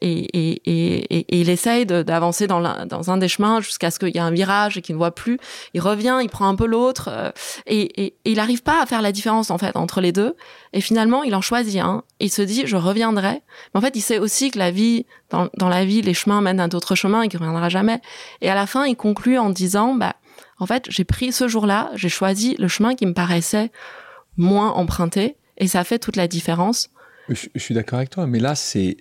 [0.00, 4.82] il essaye d'avancer dans, un des chemins jusqu'à ce qu'il y ait un virage et
[4.82, 5.38] qu'il ne voit plus.
[5.74, 7.32] Il revient, il prend un peu l'autre,
[7.66, 10.36] et il n'arrive pas à faire la différence en fait entre les deux.
[10.72, 12.04] Et finalement, il en choisit un.
[12.22, 13.42] Il se dit, je reviendrai.
[13.74, 16.40] Mais en fait, il sait aussi que la vie, dans, dans la vie, les chemins
[16.40, 18.00] mènent à d'autres chemins et qu'il ne reviendra jamais.
[18.40, 20.16] Et à la fin, il conclut en disant, bah,
[20.58, 23.72] en fait, j'ai pris ce jour-là, j'ai choisi le chemin qui me paraissait
[24.36, 26.88] moins emprunté, et ça fait toute la différence.
[27.28, 28.96] Je, je suis d'accord avec toi, mais là, c'est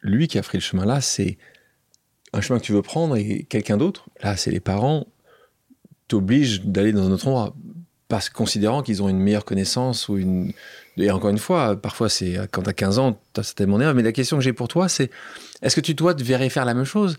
[0.00, 0.84] lui qui a pris le chemin.
[0.84, 1.38] Là, c'est
[2.32, 4.08] un chemin que tu veux prendre et quelqu'un d'autre.
[4.22, 5.06] Là, c'est les parents
[6.08, 7.54] t'obligent d'aller dans un autre endroit.
[8.08, 10.52] Parce considérant qu'ils ont une meilleure connaissance ou une.
[10.96, 13.94] Et encore une fois, parfois, c'est quand t'as 15 ans, t'as certainement nerfs.
[13.94, 15.10] Mais la question que j'ai pour toi, c'est
[15.62, 17.18] est-ce que tu, toi, te verrais faire la même chose?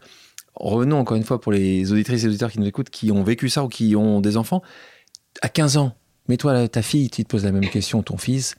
[0.55, 3.49] Revenons encore une fois pour les auditrices et auditeurs qui nous écoutent, qui ont vécu
[3.49, 4.63] ça ou qui ont des enfants.
[5.41, 5.95] À 15 ans,
[6.27, 8.55] mets-toi ta fille, tu te poses la même question, ton fils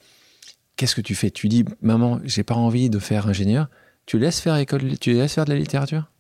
[0.81, 1.31] qu'est-ce que tu fais?
[1.31, 3.69] Tu dis, maman, j'ai pas envie de faire ingénieur.
[4.07, 6.11] Tu laisses faire école, tu laisses faire de la littérature?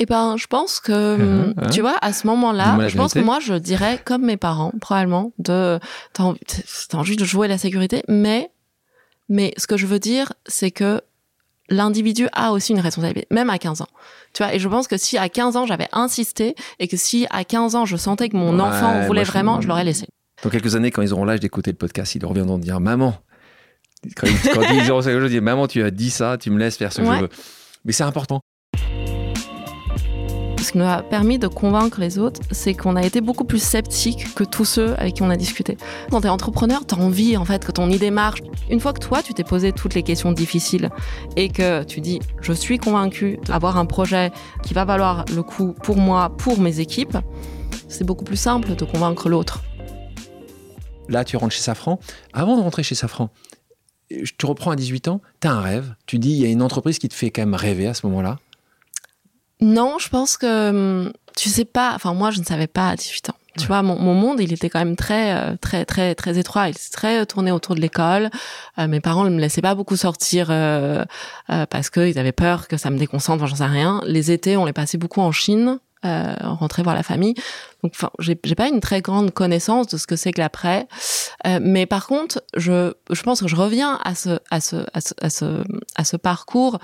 [0.00, 1.70] Eh ben, je pense que, Mhm, hein.
[1.70, 5.32] tu vois, à ce moment-là, je pense que moi, je dirais, comme mes parents, probablement,
[5.38, 5.80] de,
[6.12, 6.40] t'as envie,
[6.88, 8.50] t'as envie de jouer la sécurité, mais,
[9.28, 11.00] mais ce que je veux dire, c'est que
[11.68, 13.88] l'individu a aussi une responsabilité, même à 15 ans.
[14.32, 17.26] Tu vois, et je pense que si à 15 ans, j'avais insisté, et que si
[17.30, 20.06] à 15 ans, je sentais que mon Ouais, enfant voulait je- vraiment, je l'aurais laissé.
[20.44, 23.14] Dans quelques années, quand ils auront l'âge d'écouter le podcast, ils reviendront dire, maman,
[24.16, 26.58] quand ils, quand ils auront ça, je dis, maman, tu as dit ça, tu me
[26.58, 27.16] laisses faire ce que Ouais.
[27.16, 27.28] je veux.
[27.84, 28.40] Mais c'est important.
[30.60, 33.62] Ce qui nous a permis de convaincre les autres, c'est qu'on a été beaucoup plus
[33.62, 35.78] sceptiques que tous ceux avec qui on a discuté.
[36.10, 38.40] Quand t'es entrepreneur, t'as envie en fait que ton idée marche.
[38.68, 40.90] Une fois que toi, tu t'es posé toutes les questions difficiles
[41.36, 44.30] et que tu dis, je suis convaincu d'avoir un projet
[44.62, 47.16] qui va valoir le coup pour moi, pour mes équipes,
[47.88, 49.62] c'est beaucoup plus simple de convaincre l'autre.
[51.08, 51.98] Là, tu rentres chez Safran.
[52.32, 53.30] Avant de rentrer chez Safran,
[54.10, 55.94] te reprends à 18 ans, tu as un rêve.
[56.06, 58.06] Tu dis, il y a une entreprise qui te fait quand même rêver à ce
[58.06, 58.38] moment-là.
[59.60, 61.92] Non, je pense que hum, tu sais pas.
[61.94, 63.34] Enfin, moi, je ne savais pas à 18 ans.
[63.56, 66.68] Tu vois, mon, mon monde, il était quand même très, euh, très, très, très étroit.
[66.68, 68.30] Il s'est très tourné autour de l'école.
[68.78, 71.04] Euh, mes parents ne me laissaient pas beaucoup sortir euh,
[71.50, 73.42] euh, parce qu'ils avaient peur que ça me déconcentre.
[73.42, 74.00] Enfin, j'en sais rien.
[74.06, 75.80] Les étés, on les passait beaucoup en Chine.
[76.04, 77.34] Euh, on rentrait voir la famille.
[77.82, 80.86] Donc, enfin, j'ai j'ai pas une très grande connaissance de ce que c'est que l'après.
[81.46, 85.00] Euh, mais par contre, je, je pense que je reviens à ce, à ce, à
[85.00, 85.64] ce, à ce,
[85.96, 86.78] à ce parcours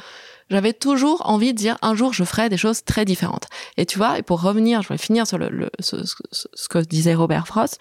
[0.50, 3.46] j'avais toujours envie de dire un jour je ferai des choses très différentes.
[3.76, 6.68] Et tu vois, et pour revenir, je vais finir sur le, le- ce, ce- ce
[6.68, 7.78] que disait Robert Frost,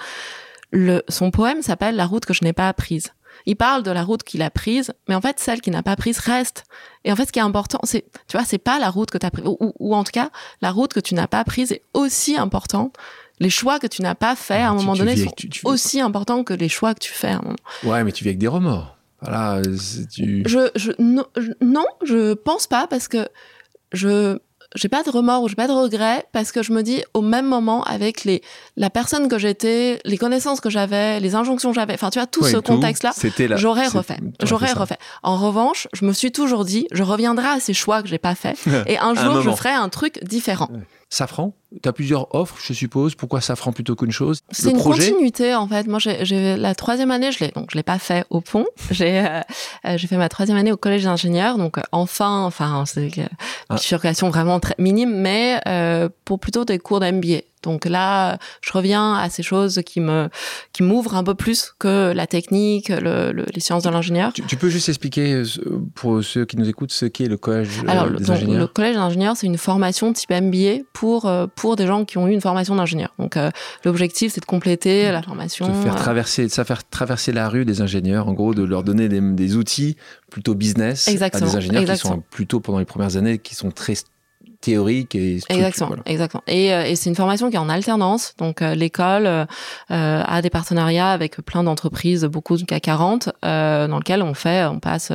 [0.72, 3.10] le, son poème s'appelle La route que je n'ai pas apprise.
[3.46, 5.96] Il parle de la route qu'il a prise, mais en fait, celle qu'il n'a pas
[5.96, 6.66] prise reste.
[7.04, 9.18] Et en fait, ce qui est important, c'est, tu vois, c'est pas la route que
[9.18, 10.30] tu as prise, ou, ou- ou en tout cas,
[10.62, 12.96] la route que tu n'as pas prise est aussi importante.
[13.40, 15.32] Les choix que tu n'as pas fait à un Tu- moment tu donné vis sont
[15.36, 17.56] tu- aussi importants que les choix que tu fais à un moment.
[17.84, 18.93] Ouais, mais tu vis avec des remords.
[19.24, 19.62] Voilà,
[20.14, 20.44] tu...
[20.46, 23.28] Je, je, non, je- non, je pense pas parce que
[23.92, 24.38] je,
[24.76, 27.22] j'ai pas de remords ou j'ai pas de regrets parce que je me dis au
[27.22, 28.42] même moment avec les,
[28.76, 32.26] la personne que j'étais, les connaissances que j'avais, les injonctions que j'avais, enfin tu vois,
[32.28, 32.58] tout Ouais, ce
[33.14, 33.56] c'était là.
[33.56, 34.18] j'aurais refait.
[34.42, 34.98] J'aurais fait refait.
[35.22, 38.36] En revanche, je me suis toujours dit, je reviendrai à ces choix que j'ai pas
[38.36, 38.58] faits
[38.88, 40.70] et un un jour je ferai un truc différent.
[41.10, 41.54] Safran?
[41.82, 43.16] Tu as plusieurs offres, je suppose.
[43.16, 44.42] Pourquoi Safran plutôt qu'une chose?
[44.52, 45.88] C'est une continuité, en fait.
[45.88, 48.66] Moi, j'ai la troisième année, je l'ai donc je l'ai pas fait au pont.
[48.92, 49.42] J'ai euh,
[49.86, 51.58] euh, j'ai fait ma troisième année au collège d'ingénieurs.
[51.58, 53.28] Donc, euh, enfin, enfin, c'est une
[53.70, 53.78] ah.
[53.78, 55.62] circulation vraiment très minime, mais
[56.26, 57.42] pour plutôt des cours d'MBA.
[57.64, 60.28] Donc là, je reviens à ces choses qui me
[60.74, 64.34] qui m'ouvrent un peu plus que la technique, le, les sciences de l'ingénieur.
[64.34, 65.44] Tu, peux juste expliquer
[65.96, 68.60] pour ceux qui nous écoutent ce qu'est le collège Alors, des ingénieurs?
[68.60, 71.32] Le collège d'ingénieurs, c'est une formation type MBA pour
[71.64, 73.14] pour des gens qui ont eu une formation d'ingénieur.
[73.18, 73.38] Donc
[73.86, 75.66] l'objectif, c'est de compléter la formation.
[75.70, 79.08] De faire traverser, ça faire traverser la rue des ingénieurs, en gros, de leur donner
[79.08, 79.96] des, des outils
[80.30, 81.48] plutôt business Exactement.
[81.48, 83.94] à des ingénieurs qui sont plutôt pendant les premières années qui sont très
[84.64, 86.44] théorique et exactement exactement.
[86.48, 88.34] Et, euh, et c'est une formation qui est en alternance.
[88.38, 89.46] Donc euh, l'école euh,
[89.90, 94.80] a des partenariats avec plein d'entreprises beaucoup de CAC 40 dans lequel on fait on
[94.80, 95.12] passe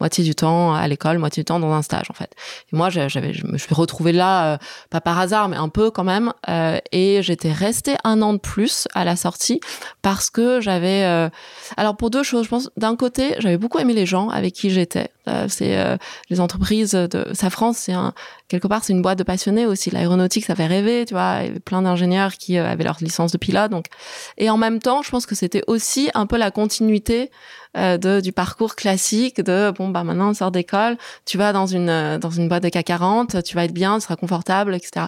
[0.00, 2.30] moitié du temps à l'école moitié du temps dans un stage en fait.
[2.72, 4.58] Et moi j'avais je me suis retrouvée là
[4.90, 6.32] pas par hasard mais un peu quand même
[6.90, 9.60] et j'étais restée un an de plus à la sortie
[10.02, 11.04] parce que j'avais
[11.76, 14.70] alors pour deux choses je pense d'un côté j'avais beaucoup aimé les gens avec qui
[14.70, 15.08] j'étais.
[15.48, 15.78] C'est
[16.28, 18.12] les entreprises de Safran c'est un
[18.52, 19.90] quelque part, c'est une boîte de passionnés aussi.
[19.90, 21.38] L'aéronautique, ça fait rêver, tu vois.
[21.40, 23.70] Il y avait plein d'ingénieurs qui euh, avaient leur licence de pilote.
[23.70, 23.86] Donc,
[24.36, 27.30] et en même temps, je pense que c'était aussi un peu la continuité
[27.78, 31.66] euh, de, du parcours classique de bon bah maintenant on sort d'école, tu vas dans
[31.66, 34.74] une euh, dans une boîte de CAC 40, tu vas être bien, tu seras confortable,
[34.74, 35.06] etc.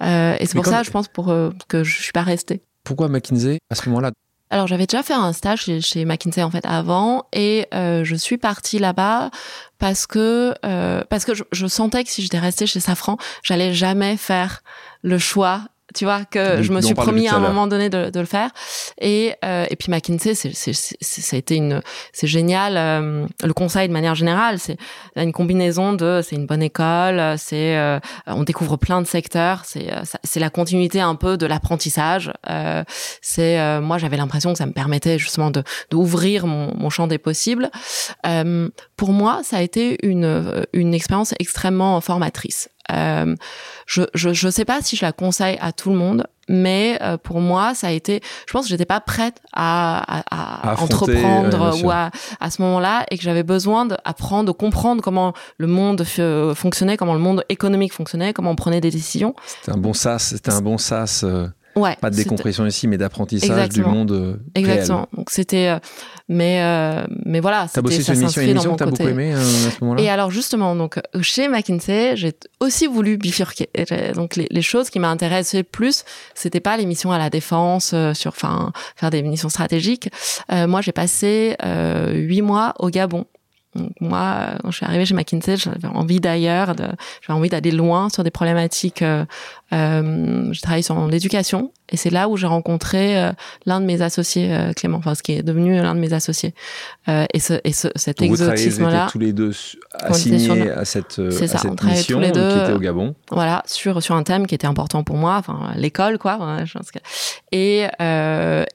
[0.00, 1.32] et c'est pour ça, je pense, pour
[1.68, 2.62] que je suis pas restée.
[2.82, 4.10] Pourquoi McKinsey à ce moment-là
[4.50, 8.38] alors j'avais déjà fait un stage chez, McKinsey en fait avant et euh, je suis
[8.38, 9.30] partie là-bas
[9.78, 13.74] parce que euh, parce que je, je, sentais que si j'étais restée chez Safran, j'allais
[13.74, 14.62] jamais faire
[15.02, 15.62] le choix
[15.96, 18.50] tu vois que je me suis promis à un moment donné de, de le faire.
[19.00, 21.80] Et euh, et puis McKinsey c'est c'est ça a été une
[22.12, 24.76] c'est génial euh, le conseil de manière générale c'est
[25.16, 29.88] une combinaison de c'est une bonne école c'est euh, on découvre plein de secteurs c'est
[30.22, 32.32] c'est la continuité un peu de l'apprentissage
[33.22, 37.18] c'est moi j'avais l'impression que ça me permettait justement de d'ouvrir mon, mon champ des
[37.18, 37.70] possibles.
[38.96, 43.34] Pour moi ça a été une une expérience extrêmement formatrice euh,
[43.86, 47.16] je, je je sais pas si je la conseille à tout le monde, mais euh,
[47.16, 51.82] pour moi ça a été je pense que j'étais pas prête à, à, à, entreprendre
[51.82, 56.04] ou à, à ce moment-là et que j'avais besoin d'apprendre de comprendre comment le monde
[56.54, 59.34] fonctionnait comment le monde économique fonctionnait comment on prenait des décisions.
[59.46, 62.96] C'était un bon sas c'était un bon sas euh, Ouais, pas de décompression ici, mais
[62.96, 65.08] d'apprentissage du monde euh, Exactement.
[65.12, 65.78] Donc c'était, euh,
[66.26, 67.66] mais euh, mais voilà.
[67.70, 70.02] T'as bossé sur une mission, émission que t'as beaucoup aimé à ce moment-là?
[70.02, 73.68] Et alors justement, donc chez McKinsey, j'ai aussi voulu bifurquer.
[74.14, 78.30] Donc les, les choses qui m'intéressaient plus, c'était pas les missions à la défense, sur,
[78.30, 80.08] enfin faire des missions stratégiques.
[80.50, 81.56] moi, j'ai passé
[82.14, 83.26] huit mois au Gabon
[84.00, 88.24] moi, quand je suis arrivée chez McKinsey, j'avais envie d'ailleurs, j'avais envie d'aller loin sur
[88.24, 89.02] des problématiques.
[89.02, 89.24] Euh,
[89.72, 93.32] euh, je travaille sur l'éducation et c'est là où j'ai rencontré euh,
[93.64, 96.54] l'un de mes associés, euh, Clément, enfin ce qui est devenu l'un de mes associés.
[97.08, 99.08] Euh, et, ce, et ce, cet exotisme-là.
[99.10, 99.52] tous les deux
[99.92, 103.14] assignés à cette, à ça, cette mission qui était au Gabon.
[103.30, 106.64] Voilà, sur sur un thème qui était important pour moi, enfin l'école quoi.
[106.64, 106.98] Je pense que...
[107.52, 107.86] Et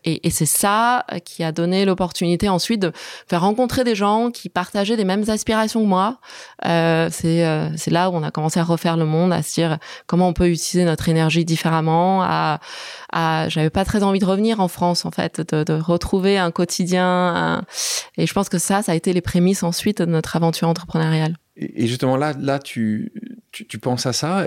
[0.04, 2.92] et, et c'est ça qui a donné l'opportunité ensuite de
[3.28, 6.20] faire rencontrer des gens qui partageaient des mêmes aspirations que moi.
[6.64, 10.30] c'est c'est là où on a commencé à refaire le monde, à se dire comment
[10.30, 12.60] on peut utiliser notre énergie différemment, à
[13.14, 17.64] j'avais pas très envie de revenir en France en fait, de, de retrouver un quotidien.
[18.18, 21.38] Et je pense que ça, ça a été les prémices ensuite de notre aventure entrepreneuriale.
[21.56, 23.12] Et justement là, là, tu,
[23.52, 24.46] tu, tu penses à ça.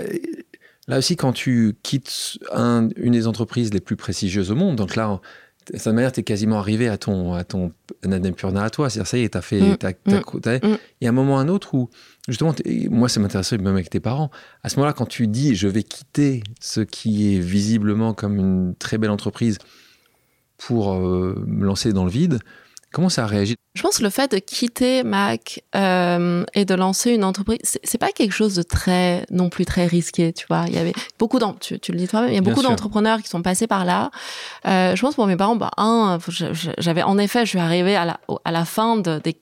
[0.87, 4.95] Là aussi, quand tu quittes un, une des entreprises les plus prestigieuses au monde, donc
[4.95, 5.19] là,
[5.71, 7.71] de cette manière, tu es quasiment arrivé à ton, à ton
[8.03, 8.89] à toi.
[8.89, 9.61] C'est-à-dire, ça y est, tu as fait.
[9.61, 9.77] Mm.
[10.05, 10.77] Mm.
[11.01, 11.89] Il y a un moment ou un autre où,
[12.27, 12.53] justement,
[12.89, 14.31] moi, ça m'intéressait même avec tes parents.
[14.63, 18.75] À ce moment-là, quand tu dis, je vais quitter ce qui est visiblement comme une
[18.75, 19.57] très belle entreprise
[20.57, 22.39] pour euh, me lancer dans le vide,
[22.95, 23.55] Comment ça a réagi?
[23.73, 27.97] Je pense que le fait de quitter Mac euh, et de lancer une entreprise, c'est
[27.97, 30.63] pas quelque chose de très non plus très risqué, tu vois.
[30.67, 33.27] Il y avait beaucoup tu, tu le dis toi-même, il y a beaucoup d'entrepreneurs qui
[33.27, 34.11] sont passés par là.
[34.65, 36.19] Euh, je pense pour mes parents, bah un,
[36.77, 39.35] j'avais en effet, je suis arrivée à la à la fin de, des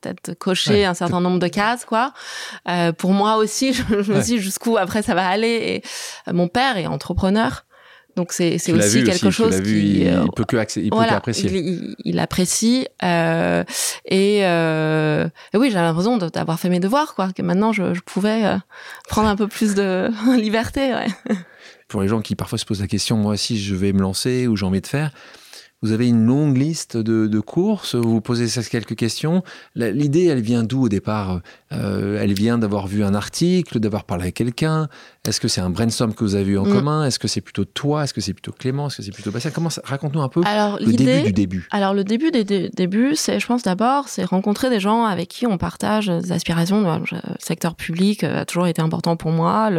[0.00, 2.12] peut-être cocher un certain nombre de cases quoi
[2.68, 5.82] euh, pour moi aussi je, me dis jusqu'où après ça va aller et
[6.28, 7.64] euh, mon père est entrepreneur
[8.16, 11.50] donc c'est c'est aussi quelque chose qui il, euh, peut que il peut apprécier.
[11.50, 13.64] Il, il, apprécie euh,
[14.04, 18.00] et, euh, et, oui j'ai l'impression d'avoir fait mes devoirs quoi que maintenant je, je
[18.00, 18.56] pouvais euh,
[19.08, 20.92] prendre un peu plus de liberté.
[20.92, 21.36] Ouais.
[21.88, 24.46] Pour les gens qui parfois se posent la question moi aussi je vais me lancer
[24.46, 25.10] ou j'ai envie de faire
[25.82, 29.42] vous avez une longue liste de, courses, vous posez quelques questions.
[29.74, 31.40] L'idée, elle vient d'où au départ?
[31.72, 34.88] Euh, Elle vient d'avoir vu un article, d'avoir parlé avec quelqu'un?
[35.26, 36.72] Est-ce que c'est un brainstorm que vous avez eu en mm.
[36.72, 37.04] commun?
[37.04, 38.04] Est-ce que c'est plutôt toi?
[38.04, 38.88] Est-ce que c'est plutôt Clément?
[38.88, 40.40] Est-ce que c'est plutôt Bastien Comment Raconte-nous un peu
[40.80, 41.68] le début du début.
[41.70, 45.46] Alors le début des débuts, c'est, je pense d'abord, c'est rencontrer des gens avec qui
[45.46, 46.82] on partage des aspirations.
[46.82, 49.70] Le secteur public a toujours été important pour moi.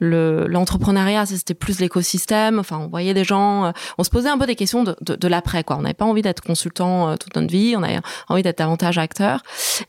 [0.00, 2.58] Le, l'entrepreneuriat, c'était plus l'écosystème.
[2.58, 5.28] Enfin, on voyait des gens, on se posait un peu des questions de, de, de
[5.36, 5.76] après quoi.
[5.76, 8.98] On n'avait pas envie d'être consultant euh, toute notre vie, on avait envie d'être davantage
[8.98, 9.42] acteur.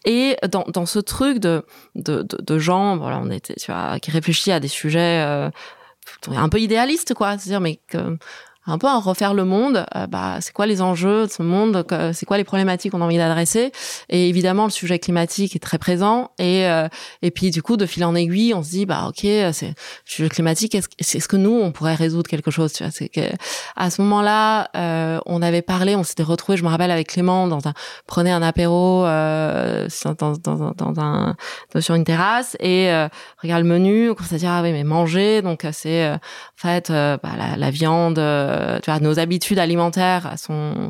[0.05, 1.63] Et dans, dans ce truc de,
[1.95, 5.49] de, de, gens, voilà, on était, tu vois, qui réfléchit à des sujets euh,
[6.27, 7.37] un peu idéalistes, quoi.
[7.37, 8.17] C'est-à-dire, mais que,
[8.67, 9.85] un peu à refaire le monde.
[9.95, 13.05] Euh, bah, c'est quoi les enjeux de ce monde C'est quoi les problématiques qu'on a
[13.05, 13.71] envie d'adresser
[14.09, 16.31] Et évidemment, le sujet climatique est très présent.
[16.37, 16.87] Et euh,
[17.21, 19.73] et puis du coup, de fil en aiguille, on se dit bah ok, c'est
[20.05, 20.75] sujet climatique.
[20.75, 23.21] Est-ce, est-ce que nous, on pourrait résoudre quelque chose tu vois que
[23.75, 26.57] à ce moment-là, euh, on avait parlé, on s'était retrouvé.
[26.57, 27.73] Je me rappelle avec Clément dans un
[28.05, 29.87] prenait un apéro euh,
[30.19, 31.35] dans, dans, dans, un
[31.79, 33.07] sur une terrasse et euh,
[33.41, 34.09] regarde le menu.
[34.11, 36.19] On à dire ah oui mais manger donc c'est en
[36.55, 38.19] fait bah, la, la viande
[38.57, 40.89] euh, tu vois, nos habitudes alimentaires sont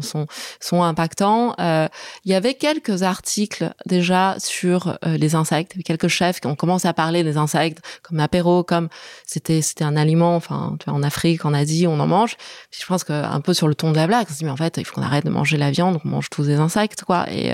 [0.59, 1.53] sont impactants.
[1.59, 1.87] Euh,
[2.25, 6.87] il y avait quelques articles déjà sur euh, les insectes, quelques chefs qui ont commencé
[6.87, 8.89] à parler des insectes comme apéro, comme
[9.25, 10.35] c'était c'était un aliment.
[10.35, 12.37] Enfin, tu vois, en Afrique, en Asie, on en mange.
[12.71, 14.51] je pense que un peu sur le ton de la blague, on se dit mais
[14.51, 17.03] en fait, il faut qu'on arrête de manger la viande, on mange tous des insectes,
[17.03, 17.25] quoi.
[17.29, 17.51] Et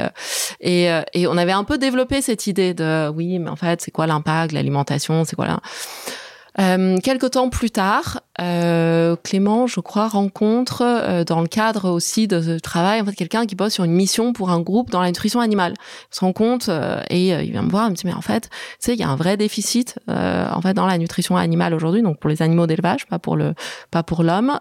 [1.28, 4.54] on avait un peu développé cette idée de oui, mais en fait, c'est quoi l'impact,
[4.54, 5.60] l'alimentation, c'est quoi là
[6.60, 12.28] euh, quelque temps plus tard, euh, Clément, je crois, rencontre euh, dans le cadre aussi
[12.28, 15.02] de ce travail en fait quelqu'un qui bosse sur une mission pour un groupe dans
[15.02, 15.74] la nutrition animale.
[16.12, 18.22] Il se rend compte euh, et il vient me voir, il me dit mais en
[18.22, 21.74] fait, tu sais, il y a un vrai déficit en fait dans la nutrition animale
[21.74, 23.54] aujourd'hui, donc pour les animaux d'élevage, pas pour le
[23.92, 24.60] pas pour l'homme,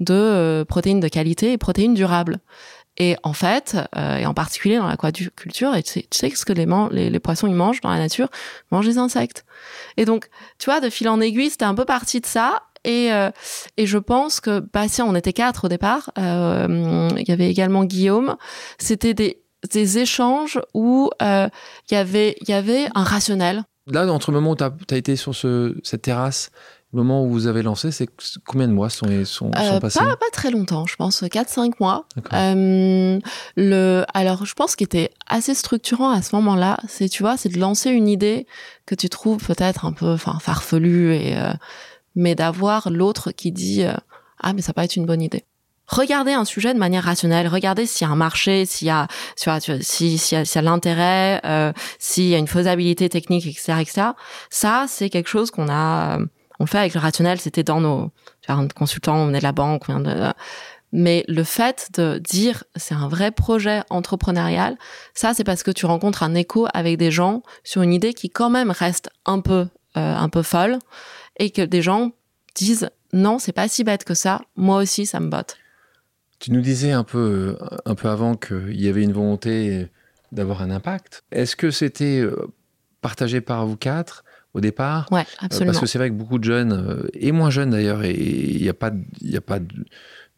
[0.00, 2.38] de protéines de qualité et protéines durables.
[2.98, 7.20] Et en fait, euh, et en particulier dans l'aquaculture, tu sais, tu ce que les,
[7.20, 8.28] poissons ils mangent dans la nature,
[8.70, 9.44] ils mangent des insectes.
[9.96, 10.28] Et donc,
[10.58, 12.62] tu vois, de fil en aiguille, c'était un peu parti de ça.
[12.84, 13.30] Et, euh,
[13.76, 16.10] et je pense que, bah si, on était quatre au départ.
[16.18, 18.36] Euh, il y avait également Guillaume.
[18.78, 21.50] C'était des, des échanges où il
[21.90, 23.64] y avait y avait un rationnel.
[23.86, 26.50] Là, entre le moment où tu as, été sur ce, cette terrasse
[26.92, 28.06] le moment où vous avez lancé, c'est
[28.46, 32.06] combien de mois sont, sont, euh, passés pas, pas, très longtemps, je pense 4-5 mois.
[32.34, 33.18] Euh,
[33.56, 37.48] le, alors, je pense qu'il était assez structurant à ce moment-là, c'est tu vois, c'est
[37.48, 38.46] de lancer une idée
[38.84, 41.52] que tu trouves peut-être un peu, enfin, farfelue et euh,
[42.14, 43.94] mais d'avoir l'autre qui dit euh,
[44.40, 45.44] ah mais ça peut être une bonne idée.
[45.86, 49.08] Regardez un sujet de manière rationnelle, regardez s'il y a un marché, s'il y a,
[49.46, 54.02] a, s'il y a l'intérêt, euh, s'il y a une faisabilité technique, etc., etc.
[54.48, 56.18] Ça, c'est quelque chose qu'on a
[56.62, 58.12] on le fait avec le rationnel, c'était dans nos
[58.46, 59.82] un consultant, on venait de la banque,
[60.92, 64.76] mais le fait de dire c'est un vrai projet entrepreneurial,
[65.12, 68.30] ça c'est parce que tu rencontres un écho avec des gens sur une idée qui
[68.30, 70.78] quand même reste un peu euh, un peu folle
[71.36, 72.12] et que des gens
[72.54, 75.56] disent non c'est pas si bête que ça, moi aussi ça me botte.
[76.38, 79.88] Tu nous disais un peu un peu avant qu'il y avait une volonté
[80.30, 81.24] d'avoir un impact.
[81.32, 82.36] Est-ce que c'était euh,
[83.00, 84.22] partagé par vous quatre
[84.54, 85.08] au départ.
[85.10, 85.72] Ouais, absolument.
[85.72, 88.62] parce que c'est vrai que beaucoup de jeunes, euh, et moins jeunes d'ailleurs, et il
[88.62, 89.58] n'y a pas, y a pas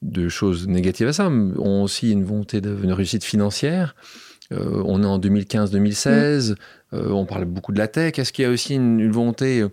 [0.02, 3.94] de, choses négatives à ça, ont aussi une volonté d'une réussite financière.
[4.52, 6.54] Euh, on est en 2015-2016, mm.
[6.92, 8.18] euh, on parle beaucoup de la tech.
[8.18, 9.64] Est-ce qu'il y a aussi une, volonté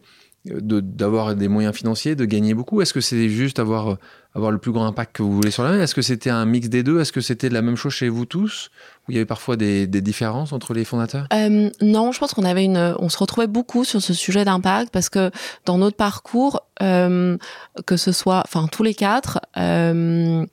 [0.45, 2.81] d'avoir des moyens financiers, de gagner beaucoup?
[2.81, 3.97] Est-ce que c'est juste avoir,
[4.33, 5.81] avoir le plus grand impact que vous voulez sur la main?
[5.81, 6.99] Est-ce que c'était un mix des deux?
[6.99, 8.71] Est-ce que c'était la même chose chez vous tous?
[9.09, 11.27] Il y avait parfois des, différences entre les fondateurs?
[11.33, 14.91] Euh, Non, je pense qu'on avait une, on se retrouvait beaucoup sur ce sujet d'impact
[14.91, 15.31] parce que
[15.65, 17.37] dans notre parcours, euh,
[17.85, 19.39] que ce soit, enfin tous les quatre.
[19.57, 20.45] Euh,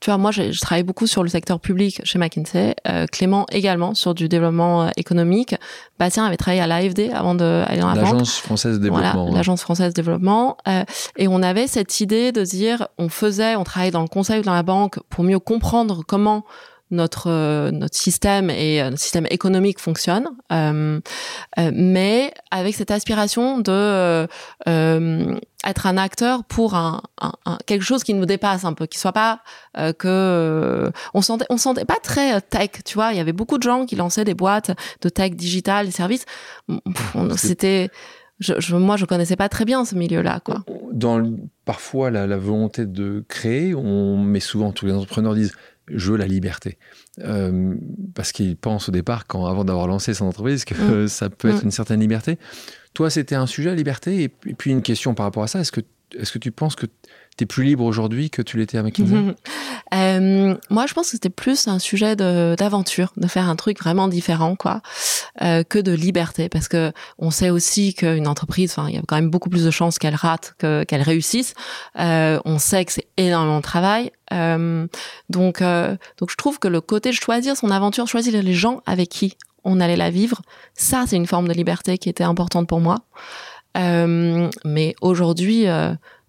[0.00, 2.74] tu vois, moi, je, travaille beaucoup sur le secteur public chez McKinsey.
[3.12, 5.54] Clément également sur du développement économique.
[5.98, 9.12] Bastien avait travaillé à l'AFD avant d'aller dans la L'Agence française de développement.
[9.12, 10.56] Voilà, l'Agence française de développement.
[11.18, 14.42] et on avait cette idée de dire, on faisait, on travaillait dans le conseil ou
[14.42, 16.46] dans la banque pour mieux comprendre comment
[16.90, 21.00] notre euh, notre système et euh, notre système économique fonctionne, euh,
[21.56, 24.26] mais avec cette aspiration de
[25.66, 27.02] être un acteur pour un,
[27.66, 29.40] quelque chose qui nous dépasse un peu, qui soit pas
[29.98, 33.12] que on sentait on sentait pas très tech, tu vois.
[33.12, 34.70] Il y avait beaucoup de gens qui lançaient des boîtes
[35.02, 36.24] de tech digital, des services.
[37.36, 37.90] C'était
[38.40, 40.64] je, je, moi, je connaissais pas très bien ce milieu-là, quoi.
[40.92, 41.22] Dans
[41.66, 45.52] parfois la, la, volonté de créer, on met souvent tous les entrepreneurs disent
[45.92, 46.78] je veux la liberté.
[47.20, 47.74] Euh,
[48.14, 51.08] parce qu'il pense au départ, quand, avant d'avoir lancé son entreprise, que mm.
[51.08, 51.66] ça peut être mm.
[51.66, 52.38] une certaine liberté.
[52.94, 54.22] Toi, c'était un sujet, la liberté.
[54.22, 55.80] Et puis une question par rapport à ça, est-ce que
[56.18, 56.86] est-ce que tu penses que
[57.36, 59.16] tu es plus libre aujourd'hui que tu l'étais à McKinsey?
[59.92, 64.06] Euh, Moi, je pense que c'était plus un sujet d'aventure, de, faire un truc vraiment
[64.06, 64.82] différent, quoi,
[65.42, 69.16] euh, que de liberté, parce que on sait aussi qu'une entreprise, il y a quand
[69.16, 71.54] même beaucoup plus de chances qu'elle rate que qu'elle réussisse.
[71.98, 74.12] Euh, on sait que c'est énormément de travail.
[74.32, 74.86] Euh,
[75.28, 79.08] donc, donc, je trouve que le côté de choisir son aventure, choisir les gens avec
[79.08, 80.40] qui on allait la vivre,
[80.74, 82.98] ça, c'est une forme de liberté qui était importante pour moi.
[83.74, 85.66] Mais aujourd'hui,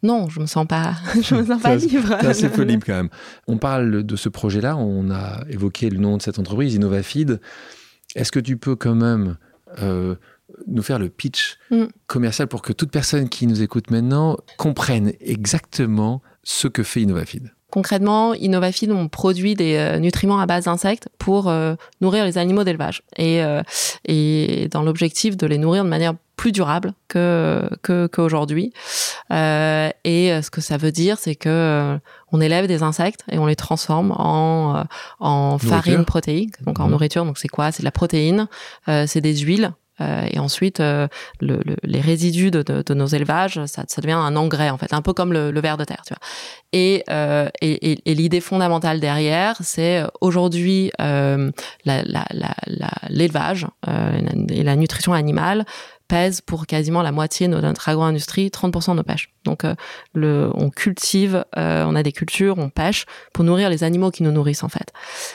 [0.04, 2.18] non, je me sens pas, je me sens pas libre.
[2.22, 3.10] C'est assez peu libre quand même.
[3.48, 7.40] On parle de ce projet-là, on a évoqué le nom de cette entreprise, InnovaFeed.
[8.16, 9.38] Est-ce que tu peux quand même
[9.82, 10.16] euh,
[10.68, 11.86] nous faire le pitch mm.
[12.08, 17.52] commercial pour que toute personne qui nous écoute maintenant comprenne exactement ce que fait InnovaFeed?
[17.72, 22.66] Concrètement, InnovaFeed, on produit des euh, nutriments à base d'insectes pour euh, nourrir les animaux
[22.66, 23.62] d'élevage et, euh,
[24.04, 27.70] et dans l'objectif de les nourrir de manière plus durable que
[28.12, 28.74] qu'aujourd'hui.
[29.32, 32.00] Euh, et ce que ça veut dire, c'est que
[32.32, 34.86] on élève des insectes et on les transforme en
[35.20, 36.92] en farine protéique, donc en mmh.
[36.92, 37.26] nourriture.
[37.26, 37.72] Donc c'est quoi?
[37.72, 38.48] C'est de la protéine,
[38.88, 39.72] c'est des huiles
[40.02, 41.08] euh, et ensuite, euh,
[41.40, 44.78] le, le, les résidus de, de, de, nos élevages, ça, ça, devient un engrais en
[44.78, 46.02] fait, un peu comme le, le ver de terre.
[46.06, 46.22] Tu vois.
[46.72, 54.76] Et, euh, et, et, et l'idée fondamentale derrière, c'est aujourd'hui l'élevage la, la, et la
[54.76, 55.66] nutrition animale
[56.12, 59.34] pèse pour quasiment la moitié de notre agro-industrie, 30% de nos pêches.
[59.46, 59.76] Donc, euh,
[60.14, 64.24] le, on cultive, euh, on a des cultures, on pêche pour nourrir les animaux qui
[64.24, 64.92] nous nourrissent en fait.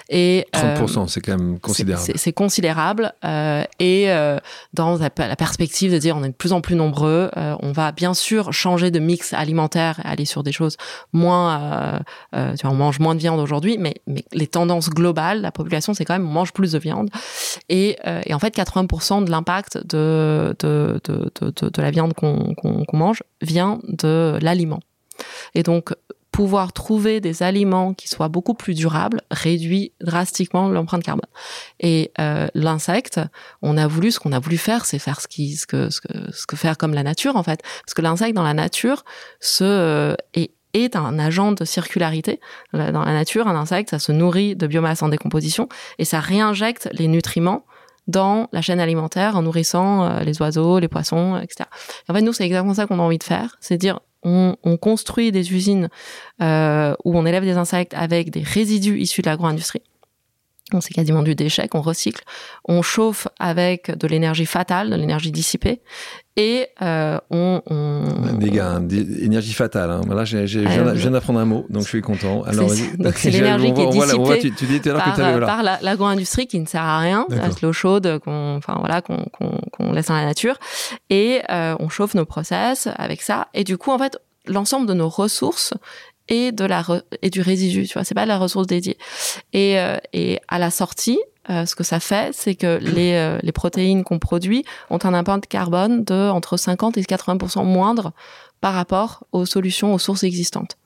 [0.09, 2.13] Et 30%, euh, c'est quand même considérable.
[2.15, 3.13] C'est considérable.
[3.81, 4.09] et
[4.75, 8.15] dans la, perspective de dire on est de plus en plus nombreux, on va bien
[8.15, 10.77] sûr changer de mix alimentaire, aller sur des choses
[11.13, 12.01] moins,
[12.33, 15.95] tu vois, on mange moins de viande aujourd'hui, mais, mais les tendances globales, la population,
[15.95, 17.11] c'est quand même on mange plus de viande.
[17.69, 23.81] Et, et en fait, 80% de l'impact de, de de, la viande qu'on mange vient
[23.97, 24.81] de l'aliment.
[25.55, 25.93] Et donc,
[26.37, 31.31] pouvoir trouver des aliments qui soient beaucoup plus durables réduit drastiquement l'empreinte carbone.
[31.81, 33.19] Et euh, l'insecte,
[33.63, 36.03] on a voulu ce qu'on a voulu faire, c'est faire ce qui ce que, ce
[36.03, 39.07] que ce que faire comme la nature en fait, parce que l'insecte dans la nature
[39.41, 42.39] se euh, est est un agent de circularité.
[42.75, 46.91] Dans la nature, un insecte, ça se nourrit de biomasse en décomposition et ça réinjecte
[46.93, 47.65] les nutriments
[48.07, 51.69] dans la chaîne alimentaire en nourrissant euh, les oiseaux, les poissons, etc.
[52.09, 54.77] en fait, nous, c'est exactement ça qu'on a envie de faire, c'est dire on, on,
[54.77, 55.89] construit des usines
[56.43, 59.83] euh, où on élève des insectes avec des résidus issus de l'agro-industrie.
[60.73, 62.25] On c'est quasiment du déchet qu'on recycle.
[62.65, 65.81] On chauffe avec de l'énergie fatale, de l'énergie dissipée,
[66.37, 68.33] et euh, on, on...
[68.37, 68.81] Des gars,
[69.23, 69.93] énergie fatale.
[69.93, 70.01] Hein.
[70.07, 72.43] Voilà, j'ai, j'ai, je viens d'apprendre un mot, donc je suis content.
[72.43, 75.47] Alors, donc c'est l'énergie qui est dissipée tu, tu dis à par, que voilà.
[75.47, 77.27] par l'agro-industrie qui ne sert à rien,
[77.63, 80.57] l'eau chaude qu'on, enfin voilà, qu'on, qu'on, qu'on laisse dans la nature,
[81.11, 83.47] et euh, on chauffe nos process avec ça.
[83.55, 85.75] Et du coup, en fait, l'ensemble de nos ressources
[86.29, 86.85] et de la
[87.23, 88.99] et du résidu, tu vois, c'est pas la ressource dédiée.
[89.53, 91.19] Et, euh, et à la sortie,
[91.49, 95.15] euh, ce que ça fait, c'est que les, euh, les protéines qu'on produit ont un
[95.15, 98.13] impact carbone de entre 50 et 80 moindre
[98.61, 100.77] par rapport aux solutions, aux sources existantes.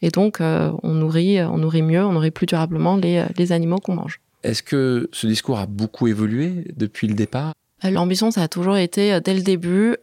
[0.00, 3.78] Et donc, euh, on nourrit, on nourrit mieux, on nourrit plus durablement les, les animaux
[3.78, 4.20] qu'on mange.
[4.42, 7.52] Est-ce que ce discours a beaucoup évolué depuis le départ?
[7.82, 9.96] L'ambition, ça a toujours été, dès le début,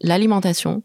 [0.00, 0.84] l'alimentation,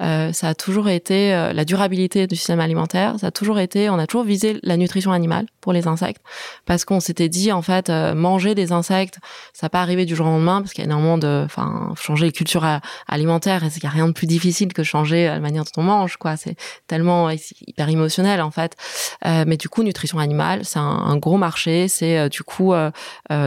[0.00, 3.16] euh, ça a toujours été euh, la durabilité du système alimentaire.
[3.18, 6.22] Ça a toujours été, on a toujours visé la nutrition animale pour les insectes,
[6.64, 9.18] parce qu'on s'était dit en fait euh, manger des insectes,
[9.52, 11.92] ça n'a pas arrivé du jour au lendemain, parce qu'il y a énormément de, enfin,
[11.98, 12.66] changer les cultures
[13.08, 15.82] alimentaires, et il n'y a rien de plus difficile que changer la manière dont on
[15.82, 16.36] mange, quoi.
[16.36, 18.76] C'est tellement hyper émotionnel en fait.
[19.24, 21.88] mais du coup, nutrition animale, c'est un, gros marché.
[21.88, 22.72] C'est du coup,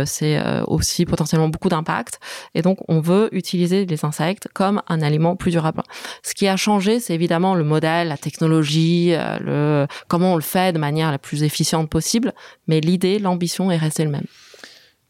[0.06, 2.20] c'est aussi potentiellement beaucoup d'impact,
[2.56, 5.84] et donc on veut utiliser les insectes comme un aliment plus durable.
[6.40, 10.72] Qui a changé, c'est évidemment le modèle, la technologie, euh, le comment on le fait
[10.72, 12.32] de manière la plus efficiente possible,
[12.66, 14.24] mais l'idée, l'ambition est restée le même.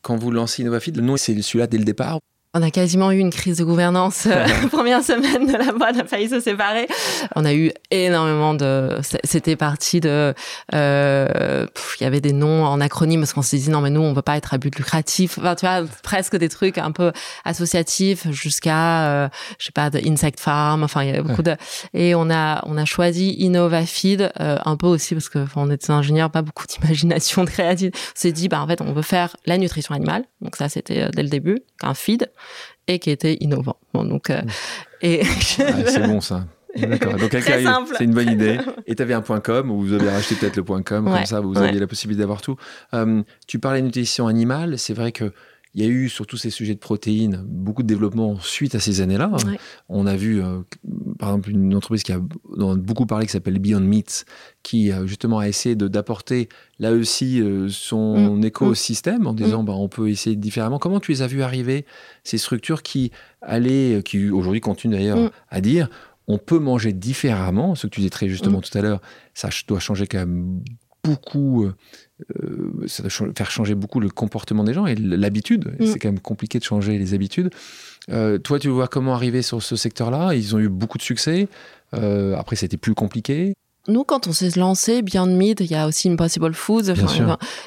[0.02, 2.20] Quand vous lancez InnovaFit, le nom c'est celui-là dès le départ
[2.56, 6.00] on a quasiment eu une crise de gouvernance euh, la première semaine de la boîte
[6.00, 6.88] a failli se séparer.
[7.36, 8.98] On a eu énormément de.
[9.24, 10.34] C'était parti de.
[10.74, 11.68] Euh,
[12.00, 14.14] il y avait des noms en acronyme parce qu'on s'est dit non mais nous on
[14.14, 15.38] veut pas être à but lucratif.
[15.38, 17.12] Enfin tu vois presque des trucs un peu
[17.46, 19.30] associatifs jusqu'à euh,
[19.60, 20.84] je sais pas de Insect Farm.
[20.84, 21.56] Enfin il y avait beaucoup de.
[21.94, 26.32] Et on a on a choisi InnovaFeed un peu aussi parce que on était ingénieurs
[26.32, 27.96] pas beaucoup d'imagination de créativité.
[27.98, 30.24] On s'est dit bah en fait on veut faire la nutrition animale.
[30.42, 32.28] Donc ça c'était dès le début un feed
[32.88, 33.78] et qui était innovant.
[33.94, 34.42] Bon, donc, euh,
[35.02, 36.46] et ah, c'est bon ça.
[36.76, 37.16] D'accord.
[37.16, 38.60] Donc, c'est une bonne idée.
[38.86, 41.26] Et tu avais un point .com où vous avez racheté peut-être le point .com, comme
[41.26, 42.58] ça vous aviez la possibilité d'avoir tout.
[42.94, 44.78] Euh, tu parlais de nutrition animale.
[44.78, 45.34] C'est vrai que
[45.76, 48.80] il y a eu sur tous ces sujets de protéines beaucoup de développement suite à
[48.80, 49.32] ces années-là.
[49.88, 50.62] On a vu euh,
[51.20, 54.26] par exemple, une entreprise qui a beaucoup parlé, qui s'appelle Beyond Meat,
[54.64, 56.50] qui justement a essayé d'apporter
[56.80, 58.46] là aussi son mm.
[58.46, 59.66] écosystème en disant, mm.
[59.66, 60.80] bah, on peut essayer différemment.
[60.80, 61.86] Comment tu les as vus arriver,
[62.24, 63.12] ces structures qui
[63.42, 65.32] allaient, qui aujourd'hui continuent d'ailleurs mm.
[65.50, 65.90] à dire,
[66.28, 69.02] on peut manger différemment, ce que tu disais très justement tout à l'heure,
[69.34, 70.62] ça doit changer quand même
[71.04, 71.68] beaucoup,
[72.42, 75.76] euh, ça doit faire changer beaucoup le comportement des gens et l'habitude.
[75.80, 75.86] Mm.
[75.86, 77.50] C'est quand même compliqué de changer les habitudes.
[78.10, 80.34] Euh, toi, tu vois comment arriver sur ce secteur-là?
[80.34, 81.48] Ils ont eu beaucoup de succès.
[81.94, 83.54] Euh, après, c'était plus compliqué.
[83.88, 86.94] Nous, quand on s'est lancé, Beyond Meat, il y a aussi Impossible Foods,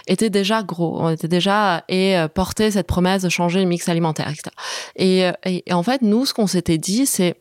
[0.06, 1.00] était déjà gros.
[1.00, 4.50] On était déjà et portait cette promesse de changer le mix alimentaire, etc.
[4.94, 5.30] Et,
[5.66, 7.36] et en fait, nous, ce qu'on s'était dit, c'est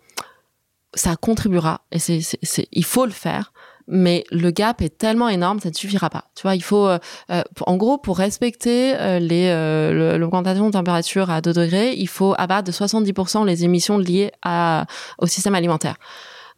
[0.94, 3.54] ça contribuera et c'est, il faut le faire
[3.88, 6.26] mais le gap est tellement énorme, ça ne suffira pas.
[6.36, 9.52] Tu vois, il faut, euh, euh, en gros, pour respecter euh, les
[10.18, 14.86] l'augmentation de température à 2 degrés, il faut abattre de 70% les émissions liées à,
[15.20, 15.96] au système alimentaire.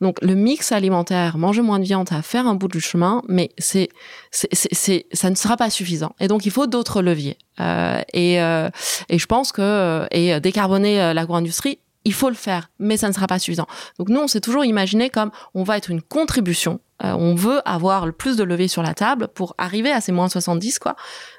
[0.02, 3.52] Donc le mix alimentaire, manger moins de viande, va faire un bout du chemin, mais
[3.58, 3.90] c'est,
[4.32, 6.14] c'est, ça ne sera pas suffisant.
[6.20, 7.38] Et donc il faut d'autres leviers.
[7.60, 13.14] et, et je pense que et décarboner l'agro-industrie, il faut le faire, mais ça ne
[13.14, 13.68] sera pas suffisant.
[13.98, 16.80] Donc nous, on s'est toujours imaginé comme on va être une contribution.
[17.04, 20.12] Euh, on veut avoir le plus de levée sur la table pour arriver à ces
[20.12, 20.96] moins 70, quoi.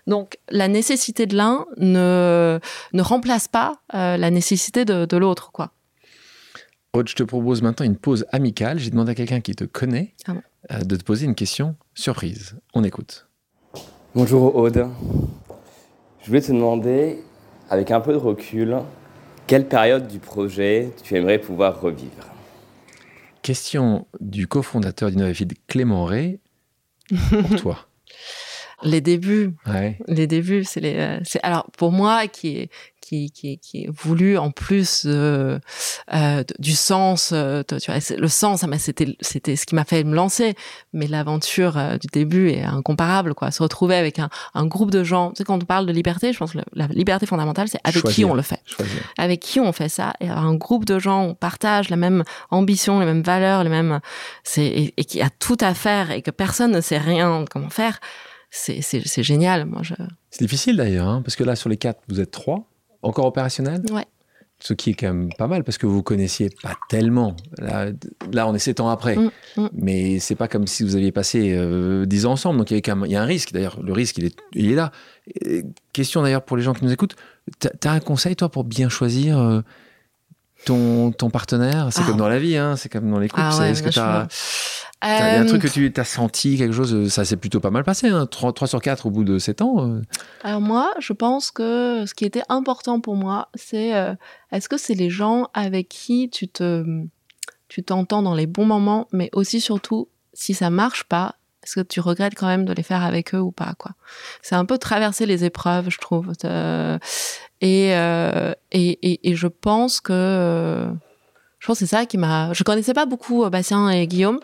[0.07, 2.59] Donc la nécessité de l'un ne,
[2.93, 5.71] ne remplace pas euh, la nécessité de, l'autre, quoi.
[6.93, 8.79] Aude, je te propose maintenant une pause amicale.
[8.79, 10.33] J'ai demandé à quelqu'un qui te connaît ah
[10.73, 12.57] euh, de te poser une question surprise.
[12.73, 13.27] On écoute.
[14.15, 14.87] Bonjour Aude.
[16.21, 17.19] Je voulais te demander,
[17.69, 18.79] avec un peu de recul,
[19.47, 22.30] quelle période du projet tu aimerais pouvoir revivre?
[23.42, 26.40] Question du cofondateur d'Innovafeed, Clément Ray,
[27.30, 27.86] pour toi.
[28.85, 29.55] Les débuts.
[30.07, 30.95] Les débuts, c'est les.
[30.97, 32.70] Euh, alors pour moi qui est
[33.05, 35.59] qui, qui, qui est voulu en plus euh,
[36.59, 37.30] du sens.
[37.32, 40.55] Euh, tu vois, le sens, c'était c'était ce qui m'a fait me lancer.
[40.93, 43.51] Mais l'aventure euh, du début est incomparable, quoi.
[43.51, 45.30] Se retrouver avec un, un groupe de gens.
[45.30, 48.05] Tu sais, quand on parle de liberté, je pense que la, liberté fondamentale, c'est avec
[48.05, 48.61] qui on le fait.
[49.18, 50.14] Avec qui on fait ça.
[50.20, 54.01] Et un groupe de gens, on partage la même ambition, les mêmes valeurs, les mêmes.
[54.45, 57.70] C'est et, et qui a tout à faire et que personne ne sait rien comment
[57.70, 58.01] faire.
[58.55, 59.67] C'est génial.
[59.67, 59.95] Moi, je.
[60.31, 62.69] C'est difficile d'ailleurs, hein, parce que là, sur les quatre, vous êtes trois
[63.03, 63.83] encore opérationnel?
[63.91, 64.07] Ouais.
[64.61, 67.37] Ce qui est quand même pas mal parce que vous connaissiez pas tellement.
[67.59, 67.89] Là,
[68.33, 69.17] là on est sept ans après.
[69.17, 69.69] Mm, mm.
[69.75, 72.59] Mais c'est pas comme si vous aviez passé euh, dix ans ensemble.
[72.59, 73.53] Donc il y, a quand même, il y a un risque.
[73.53, 74.93] D'ailleurs, le risque, il est, il est là.
[75.93, 77.17] question d'ailleurs pour les gens qui nous écoutent.
[77.61, 79.61] Tu as un conseil, toi, pour bien choisir euh,
[80.65, 81.89] ton, ton partenaire?
[81.91, 82.07] C'est ah.
[82.07, 83.43] comme dans la vie, hein, c'est comme dans les couples.
[83.45, 84.29] Ah Est-ce que tu as
[85.03, 87.70] il y a un truc que tu as senti, quelque chose, ça s'est plutôt pas
[87.70, 90.03] mal passé, hein, 3, sur 4 au bout de 7 ans euh.
[90.42, 94.14] Alors moi, je pense que ce qui était important pour moi, c'est euh,
[94.51, 96.84] est-ce que c'est les gens avec qui tu te
[97.68, 101.80] tu t'entends dans les bons moments, mais aussi surtout, si ça marche pas, est-ce que
[101.80, 103.92] tu regrettes quand même de les faire avec eux ou pas quoi?
[104.42, 106.32] C'est un peu traverser les épreuves, je trouve.
[106.45, 106.99] Euh,
[107.61, 107.90] et,
[108.70, 110.92] et, et, je pense que
[111.65, 112.53] je pense que c'est ça qui m'a.
[112.53, 114.39] Je connaissais pas beaucoup euh, Bastien et Guillaume.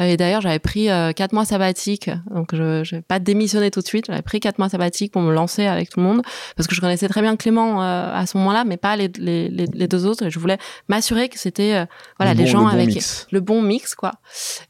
[0.00, 2.10] Euh, et d'ailleurs, j'avais pris euh, quatre mois sabbatiques.
[2.32, 4.06] Donc, je n'ai pas démissionné tout de suite.
[4.08, 6.22] J'avais pris quatre mois sabbatiques pour me lancer avec tout le monde.
[6.56, 9.86] Parce que je connaissais très bien Clément à ce moment-là, mais pas les, les, les,
[9.86, 10.24] deux autres.
[10.24, 10.58] Et je voulais
[10.88, 11.86] m'assurer que c'était
[12.18, 12.90] voilà, les gens avec
[13.30, 13.94] le bon mix.
[13.94, 14.10] quoi.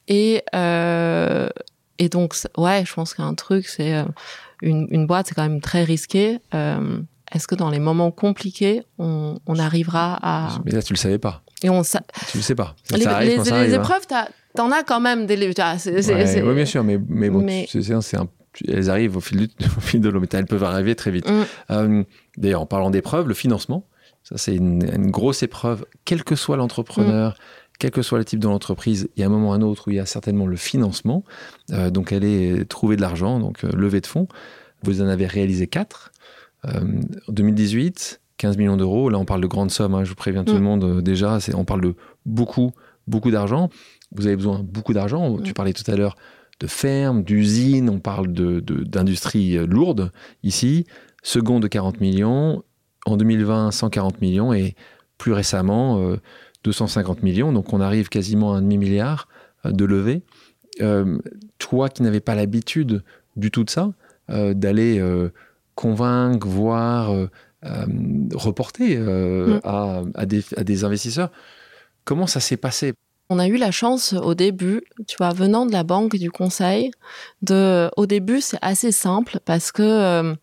[0.07, 4.05] Et, et donc, ouais, je pense qu'un truc, c'est
[4.61, 6.39] une, une boîte, c'est quand même très risqué.
[6.53, 10.59] Est-ce que dans les moments compliqués, on, on arrivera à...
[10.67, 11.44] Mais là, tu le savais pas.
[11.65, 12.77] Et on Tu le sais pas.
[12.91, 13.65] les, les, hein.
[13.65, 14.07] épreuves,
[14.55, 15.37] t'en as quand même des.
[15.37, 18.29] oui, bien sûr, mais, mais bon, c'est un
[18.69, 19.49] elles arrivent au fil,
[20.01, 21.29] de l'eau, mais elles peuvent arriver très vite.
[21.29, 21.43] Mm.
[21.71, 22.05] Euh,
[22.37, 23.87] d'ailleurs, en parlant d'épreuves, le financement,
[24.23, 27.35] ça c'est une, grosse épreuve, quel que soit l'entrepreneur, mm.
[27.79, 29.89] quel que soit le type de l'entreprise, il y a un moment ou un autre
[29.89, 31.25] où il y a certainement le financement.
[31.73, 34.29] Euh, donc, est trouver de l'argent, donc euh, levée de fonds.
[34.83, 36.13] Vous en avez réalisé quatre.
[36.65, 36.83] en
[37.29, 39.11] 2018, 15 millions d'euros.
[39.11, 40.65] Là, on parle de grandes sommes, hein, je vous préviens tout le mm.
[40.65, 41.39] monde euh, déjà.
[41.55, 41.95] On parle de
[42.27, 42.73] beaucoup,
[43.07, 43.71] beaucoup d'argent.
[44.13, 45.31] Vous avez besoin de beaucoup d'argent.
[45.31, 45.43] Mm.
[45.43, 46.17] Tu parlais tout à l'heure
[46.61, 50.13] de fermes, d'usines, on parle d'industries de, euh, lourdes
[50.43, 50.87] ici.
[51.23, 52.63] Second de 40 millions.
[53.07, 54.53] En 2020, 140 millions.
[54.53, 54.75] Et
[55.19, 56.17] plus récemment,
[56.65, 57.53] 250 euh, millions.
[57.53, 59.29] Donc, on arrive quasiment à un demi-milliard
[59.65, 60.23] de levée.
[61.59, 63.03] toi qui n'avais pas l'habitude
[63.37, 63.93] du tout de ça,
[64.29, 65.03] d'aller
[65.75, 67.29] convaincre, voir
[67.65, 67.87] euh,
[68.35, 70.13] reporté euh, mm.
[70.15, 71.31] à, des, investisseurs.
[72.05, 72.93] Comment ça s'est passé?
[73.31, 76.91] On a eu la chance au début, tu vois, venant de la banque du conseil,
[77.41, 80.35] de, au début, c'est assez simple parce que, euh,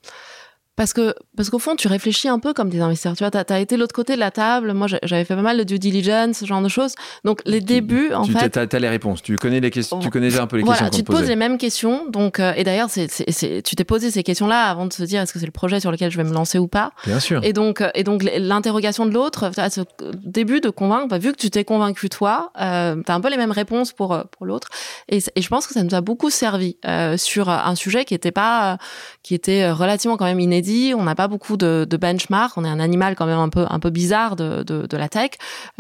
[0.75, 3.15] parce que, parce qu'au fond, tu réfléchis un peu comme des investisseurs.
[3.15, 4.73] Tu vois, t'as as été de l'autre côté de la table.
[4.73, 6.93] Moi, j'avais fait pas mal de due diligence, ce genre de choses.
[7.25, 8.51] Donc, les débuts, en tu, fait.
[8.69, 9.23] Tu as, les réponses.
[9.23, 9.97] Tu connais les questions.
[9.97, 10.99] Tu connais un peu les voilà, questions.
[10.99, 12.07] tu te, poses les mêmes questions.
[12.07, 15.39] Donc, euh, et d'ailleurs, tu t'es posé ces questions-là avant de se dire est-ce que
[15.39, 16.91] c'est le projet sur lequel je vais me lancer ou pas.
[17.07, 17.43] Bien sûr.
[17.43, 19.81] Et donc, euh, et donc, l'interrogation de l'autre, ce
[20.23, 23.31] début de convaincre, bah, vu que tu t'es convaincu toi, euh, tu as un peu
[23.31, 24.67] les mêmes réponses pour euh, pour l'autre.
[25.09, 28.13] Et, et, je pense que ça nous a beaucoup servi euh, sur un sujet qui
[28.13, 28.77] était pas,
[29.23, 30.93] qui était relativement quand même inédit.
[30.95, 32.57] On n'a pas beaucoup de, de benchmark.
[32.57, 35.31] On est un animal quand même un peu un peu bizarre de de, la tech.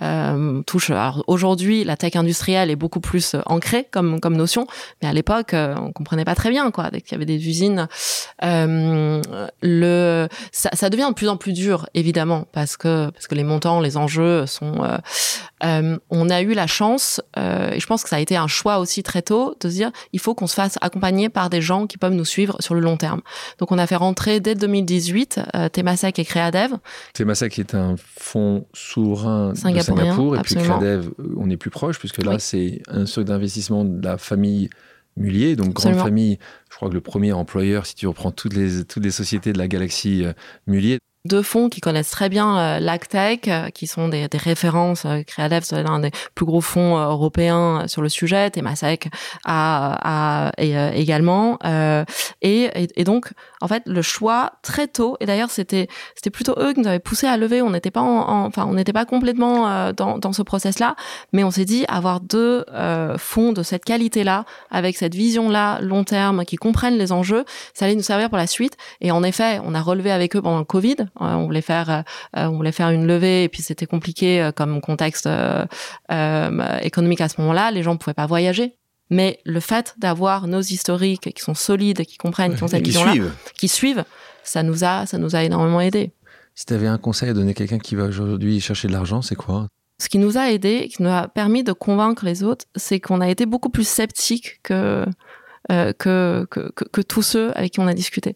[0.01, 0.91] Euh, touche.
[1.27, 4.65] Aujourd'hui, la tech industrielle est beaucoup plus ancrée comme comme notion,
[5.01, 6.89] mais à l'époque, on comprenait pas très bien quoi.
[6.89, 7.87] Dès qu'il y avait des usines,
[8.43, 9.21] euh,
[9.61, 13.43] le ça, ça, devient de plus en plus dur évidemment parce que parce que les
[13.43, 14.81] montants, les enjeux sont.
[15.63, 18.47] Euh, euh, on a eu la chance et je pense que ça a été un
[18.47, 21.61] choix aussi très tôt de se dire il faut qu'on se fasse accompagner par des
[21.61, 23.21] gens qui peuvent nous suivre sur le long terme.
[23.59, 26.73] Donc on a fait rentrer dès 2018 euh, Temasek et Créadev.
[27.13, 32.23] Temasek est un fonds souverain de Singapour et puis Créadev, on est plus proche puisque
[32.23, 34.69] là c'est un stock d'investissement de la famille
[35.17, 36.39] Mullier, donc grande famille.
[36.69, 39.57] Je crois que le premier employeur, si tu reprends toutes les, toutes les sociétés de
[39.57, 40.31] la galaxie euh,
[40.67, 45.05] Mullier, deux fonds qui connaissent très bien euh, l'ACTEC, euh, qui sont des, des références.
[45.05, 48.49] Euh, Creadev, c'est l'un des plus gros fonds euh, européens sur le sujet.
[48.49, 49.09] Temasek
[49.45, 51.59] a, a et, également.
[52.41, 55.17] Et, et, et, donc, en fait, le choix très tôt.
[55.19, 57.61] Et d'ailleurs, c'était c'était plutôt eux qui nous avaient poussé à lever.
[57.61, 60.95] On n'était pas en, enfin, on n'était pas complètement dans, dans ce process-là,
[61.33, 62.65] mais on s'est dit avoir deux
[63.17, 67.95] fonds de cette qualité-là, avec cette vision-là long terme, qui comprennent les enjeux, ça allait
[67.95, 68.77] nous servir pour la suite.
[69.01, 72.45] Et en effet, on a relevé avec eux pendant le Covid on voulait faire, euh,
[72.47, 75.65] on voulait faire une levée et puis c'était compliqué euh, comme contexte euh,
[76.81, 77.71] économique à ce moment-là.
[77.71, 78.75] Les gens ne pouvaient pas voyager.
[79.09, 83.13] Mais le fait d'avoir nos historiques qui sont solides, qui comprennent, qui ont cette vision-là,
[83.57, 84.05] qui suivent,
[84.43, 86.13] ça nous a, ça nous a énormément aidé.
[86.55, 89.21] Si tu avais un conseil à donner à quelqu'un qui va aujourd'hui chercher de l'argent,
[89.21, 89.67] c'est quoi?
[90.01, 93.21] Ce qui nous a aidé, qui nous a permis de convaincre les autres, c'est qu'on
[93.21, 95.05] a été beaucoup plus sceptiques que
[95.71, 98.35] euh, que, que, que, tous ceux avec qui on a discuté.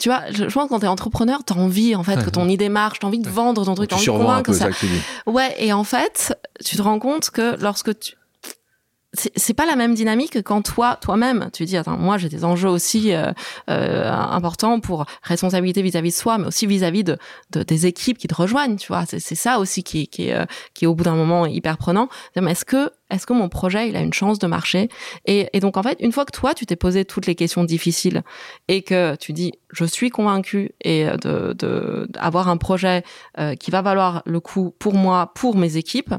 [0.00, 2.68] Tu vois, je, pense que quand t'es entrepreneur, t'as envie en fait que ton idée
[2.68, 4.70] marche, t'as envie de vendre ton truc, t'as envie de convaincre ça.
[4.72, 4.86] ça
[5.30, 8.16] ouais, et en fait, tu te rends compte que lorsque tu
[9.14, 12.70] c'est pas la même dynamique quand toi, toi-même, tu dis, attends, moi j'ai des enjeux
[12.70, 13.30] aussi euh,
[13.68, 17.18] euh, importants pour responsabilité vis-à-vis de soi, mais aussi vis-à-vis de,
[17.50, 19.04] de, des équipes qui te rejoignent, tu vois.
[19.06, 22.08] C'est ça aussi qui, qui, est, euh, qui est au bout d'un moment hyper prenant.
[22.36, 24.88] Est-ce que, est-ce que mon projet, il a une chance de marcher?
[25.26, 27.64] Et, et donc en fait, une fois que toi, tu t'es posé toutes les questions
[27.64, 28.22] difficiles
[28.68, 33.04] et que tu dis, je suis convaincu et de, de avoir un projet
[33.38, 36.14] euh, qui va valoir le coup pour moi, pour mes équipes,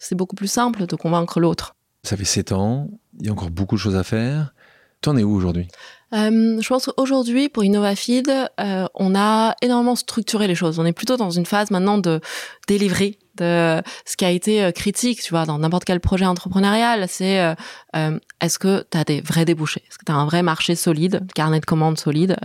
[0.00, 1.75] c'est beaucoup plus simple de convaincre l'autre.
[2.06, 2.88] Ça fait 7 ans,
[3.18, 4.54] il y a encore beaucoup de choses à faire.
[5.00, 5.66] T'en es où aujourd'hui?
[6.12, 8.30] Euh, je pense qu'aujourd'hui, pour InnovaFeed,
[8.60, 10.78] euh, on a énormément structuré les choses.
[10.78, 12.20] On est plutôt dans une phase maintenant de
[12.68, 17.06] delivery de ce qui a été euh, critique, tu vois, dans n'importe quel projet entrepreneurial,
[17.08, 17.54] c'est euh,
[17.96, 19.82] euh est-ce que tu as des vrais débouchés?
[19.88, 22.36] Est-ce que tu as un vrai marché solide, carnet de commandes solide?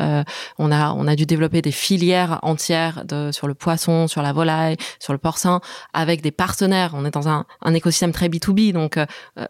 [0.58, 5.20] On a dû développer des filières entières sur le poisson, sur la volaille, sur le
[5.20, 5.60] porcin
[5.94, 6.92] avec des partenaires.
[6.94, 8.98] On est dans un, écosystème très B2B, donc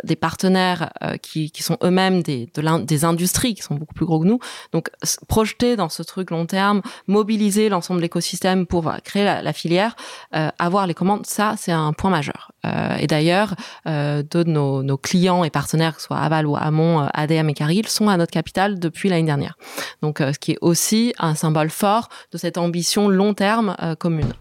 [0.03, 4.25] des partenaires qui, sont eux-mêmes des de des industries qui sont beaucoup plus gros que
[4.25, 4.39] nous.
[4.73, 4.89] Donc
[5.27, 9.95] projeter dans ce truc long terme, mobiliser l'ensemble de l'écosystème pour créer la filière,
[10.31, 12.51] avoir les commandes ça, c'est un point majeur.
[12.65, 13.55] Euh, et d'ailleurs,
[13.87, 17.53] euh, de nos, clients et partenaires, que ce soit Aval ou Amont, euh, ADM et
[17.53, 19.57] Cargill, sont à notre capital depuis l'année dernière.
[20.01, 24.33] Donc, euh, ce qui est aussi un symbole fort de cette ambition long terme commune.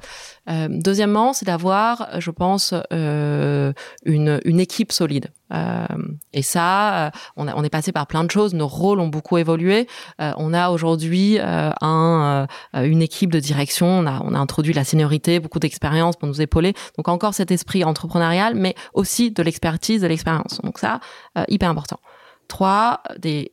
[0.51, 3.73] Euh, deuxièmement, c'est d'avoir, je pense, euh,
[4.05, 5.29] une, équipe solide.
[5.53, 5.87] Euh,
[6.33, 8.55] et ça, on, est passé par plein de choses.
[8.55, 9.87] Nos rôles ont beaucoup évolué.
[10.19, 13.87] on a aujourd'hui un, une équipe de direction.
[13.87, 16.75] On a, introduit la seniorité, beaucoup d'expérience pour nous épauler.
[16.97, 20.61] Donc encore cet esprit entrepreneurial, mais aussi de l'expertise, de l'expérience.
[20.63, 21.01] Donc ça,
[21.49, 22.01] hyper important.
[22.49, 23.53] Trois, des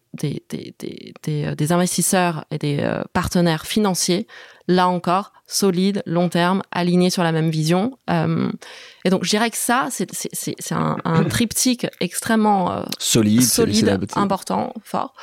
[1.72, 4.28] investisseurs et des partenaires financiers
[4.68, 7.98] là encore, solide, long terme, aligné sur la même vision.
[8.10, 8.52] Euh,
[9.06, 14.74] et donc, je dirais que ça, c'est un, un triptyque extrêmement euh, solide, solide important,
[14.84, 15.14] fort.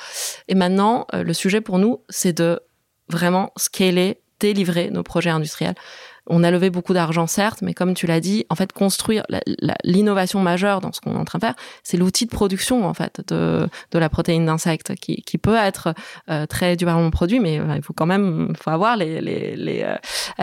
[0.49, 2.61] Et maintenant, euh, le sujet pour nous, c'est de
[3.09, 5.75] vraiment scaler, délivrer nos projets industriels.
[6.27, 9.25] On a levé beaucoup d'argent, certes, mais comme tu l'as dit, en fait, construire
[9.85, 12.95] l'innovation majeure dans ce qu'on est en train de faire, c'est l'outil de production, en
[12.95, 15.95] fait, de, de la protéine d'insecte, qui, qui peut être
[16.31, 19.83] euh, très durablement produit, mais euh, il faut quand même, faut avoir les, les, les
[19.83, 19.97] euh,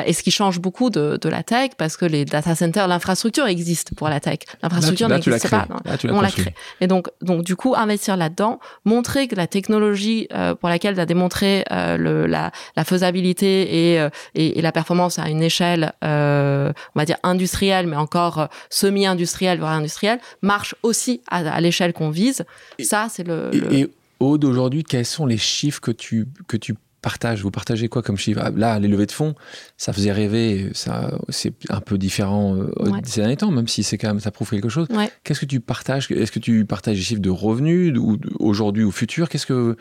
[0.06, 3.48] et ce qui change beaucoup de, de la tech, parce que les data centers, l'infrastructure
[3.48, 4.40] existe pour la tech.
[4.62, 5.68] L'infrastructure n'existe pas.
[6.10, 6.54] on la crée.
[6.80, 10.28] Et donc, donc, du coup, investir là-dedans, montrer que la technologie
[10.60, 15.30] pour laquelle tu as démontré le, la, la faisabilité et, et, et la performance à
[15.30, 15.71] une échelle
[16.04, 21.94] euh, on va dire industrielle, mais encore euh, semi-industrielle, voire industrielle, marche aussi à, l'échelle
[21.94, 22.44] qu'on vise.
[22.80, 27.42] Ça, c'est le, Et, Aude, aujourd'hui, quels sont les chiffres que tu, que tu partage
[27.42, 28.42] Vous partagez quoi comme chiffre?
[28.44, 29.36] Ah, Là, les levées de fonds,
[29.78, 32.72] ça faisait rêver, ça, c'est un peu différent euh,
[33.04, 34.88] ces derniers temps, même si c'est quand même, ça prouve quelque chose.
[35.24, 36.10] Qu'est-ce que tu partages?
[36.12, 39.30] Est-ce que tu partages des chiffres de revenus ou aujourd'hui ou futur?
[39.30, 39.76] Qu'est-ce que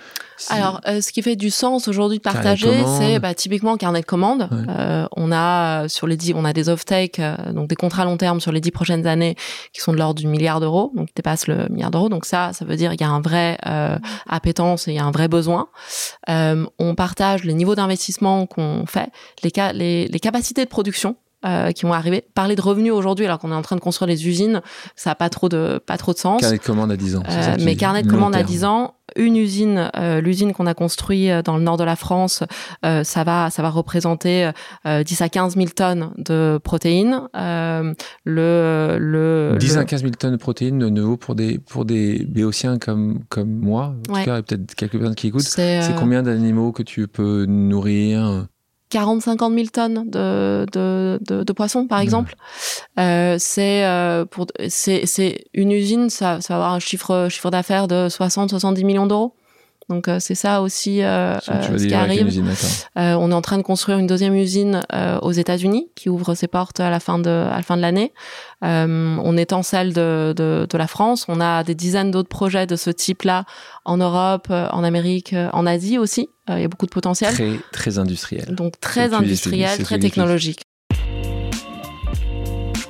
[0.49, 4.07] Alors, euh, ce qui fait du sens aujourd'hui de partager, c'est bah, typiquement carnet de
[4.07, 4.49] commandes.
[4.69, 7.21] Euh, on a sur les dix, on a des off-take,
[7.53, 9.37] donc des contrats à long terme sur les dix prochaines années
[9.73, 12.09] qui sont de l'ordre du milliard d'euros, donc qui dépassent le milliard d'euros.
[12.09, 13.59] Donc ça, ça veut dire qu'il y a un vrai
[14.29, 15.69] appétence et il y a un vrai besoin.
[16.29, 19.11] on part partage les niveaux d'investissement qu'on fait,
[19.43, 22.23] les, les, les capacités de production euh, qui vont arriver.
[22.35, 24.61] Parler de revenus aujourd'hui alors qu'on est en train de construire les usines,
[24.95, 26.43] ça n'a pas trop de pas trop de sens.
[26.43, 27.23] Carnet de commande à 10 ans.
[27.31, 31.33] Euh, mais carnet de commande à 10 ans, une usine, euh, l'usine qu'on a construite
[31.47, 32.43] dans le nord de la France,
[32.83, 34.51] ça va ça va représenter
[34.85, 37.23] 10 à 15 000 tonnes de protéines.
[37.33, 37.95] le
[38.27, 42.79] le 10 à 15 000 tonnes de protéines de nouveau pour des pour des béotiens
[42.79, 45.41] comme comme moi, en tout cas et peut-être quelques personnes qui écoutent.
[45.41, 48.47] C'est combien d'animaux que tu peux nourrir?
[48.91, 52.35] 40-50 000 tonnes de, de, de, de poissons, par exemple.
[52.99, 57.51] Euh, c'est euh, pour c'est c'est une usine, ça, ça va avoir un chiffre chiffre
[57.51, 59.35] d'affaires de 60-70 millions d'euros.
[59.91, 62.29] Donc euh, c'est ça aussi euh, euh ce qui arrive.
[62.97, 64.83] Euh, on est en train de construire une deuxième usine
[65.21, 68.13] aux États-Unis qui ouvre ses portes à la fin de à la fin de l'année.
[68.63, 71.27] on étend celle de, de, de la France.
[71.29, 73.45] On a des dizaines d'autres projets de ce type-là
[73.85, 76.29] en Europe, en Amérique, en Asie aussi.
[76.49, 77.35] Il y a beaucoup de potentiel.
[77.35, 78.55] Très très industriel.
[78.55, 80.63] Donc très industriel, très technologique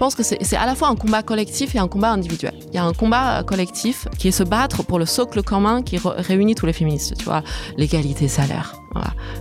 [0.00, 2.54] pense que c'est à la fois un combat collectif et un combat individuel.
[2.70, 5.98] Il y a un combat collectif qui est se battre pour le socle commun qui
[6.02, 7.42] réunit tous les féministes, tu vois,
[7.76, 8.76] l'égalité salaire.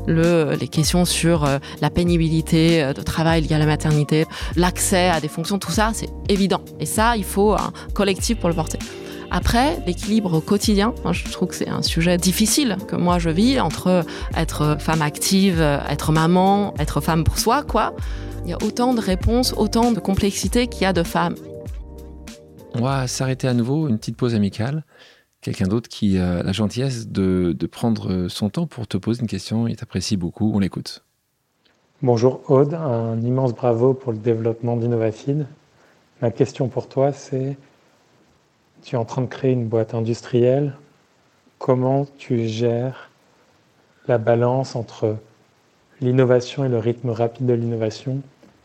[0.08, 4.26] Les questions sur euh, la pénibilité euh, de travail lié à la maternité,
[4.58, 6.62] l'accès à des fonctions, tout ça, c'est évident.
[6.80, 8.80] Et ça, il faut un collectif pour le porter.
[9.32, 14.04] Après, l'équilibre quotidien, je trouve que c'est un sujet difficile que moi je vis entre
[14.36, 17.94] être femme active, être maman, être femme pour soi, quoi,
[18.44, 21.36] il y a autant de réponses, autant de complexité qu'il y a de femmes.
[22.76, 24.84] On va s'arrêter à nouveau, une petite pause amicale.
[25.42, 29.68] Quelqu'un d'autre qui a la gentillesse de, prendre son temps pour te poser une question.
[29.68, 30.52] Il t'apprécie beaucoup.
[30.54, 31.04] On l'écoute.
[32.02, 35.48] Bonjour Aude, un immense bravo pour le développement d'Innovafeed.
[36.22, 37.58] Ma question pour toi, c'est
[38.84, 40.76] tu es en train de créer une boîte industrielle.
[41.58, 43.10] Comment tu gères
[44.08, 45.18] la balance entre
[46.02, 48.22] l'innovation et le rythme rapide de l'innovation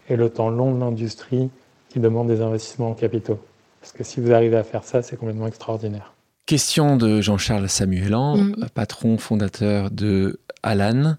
[0.09, 1.51] et le temps long de l'industrie
[1.89, 3.39] qui demande des investissements en capitaux.
[3.80, 6.12] Parce que si vous arrivez à faire ça, c'est complètement extraordinaire.
[6.47, 8.66] Question de Jean-Charles Samuelan, mm.
[8.74, 11.16] patron fondateur de Alan.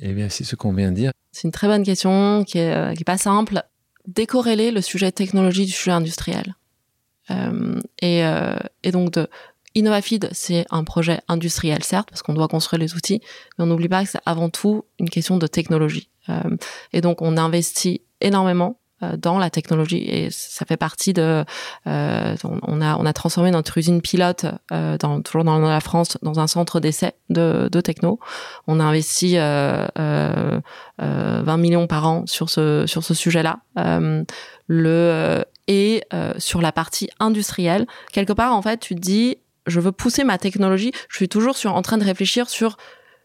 [0.00, 1.12] Eh bien, c'est ce qu'on vient de dire.
[1.32, 3.62] C'est une très bonne question qui est, euh, pas simple.
[4.06, 6.54] Décorréler le sujet technologie du sujet industriel.
[7.30, 9.28] Euh, et, euh, et donc de
[9.74, 13.20] Innovafeed, c'est un projet industriel, certes, parce qu'on doit construire les outils,
[13.58, 16.10] mais on n'oublie pas que c'est avant tout une question de technologie.
[16.28, 16.56] Euh,
[16.92, 21.44] et donc, on investit énormément euh, dans la technologie et ça fait partie de
[21.88, 26.16] euh, on a on a transformé notre usine pilote euh, dans toujours dans la France
[26.22, 28.20] dans un centre d'essai de, de techno.
[28.68, 30.62] On a investi euh, 20
[31.00, 33.58] euh, millions par an sur ce sur ce sujet là
[34.68, 36.04] le et
[36.38, 37.86] sur la partie industrielle.
[38.12, 41.56] Quelque part en fait tu te dis je veux pousser ma technologie, je suis toujours
[41.56, 42.76] sur, en train de réfléchir sur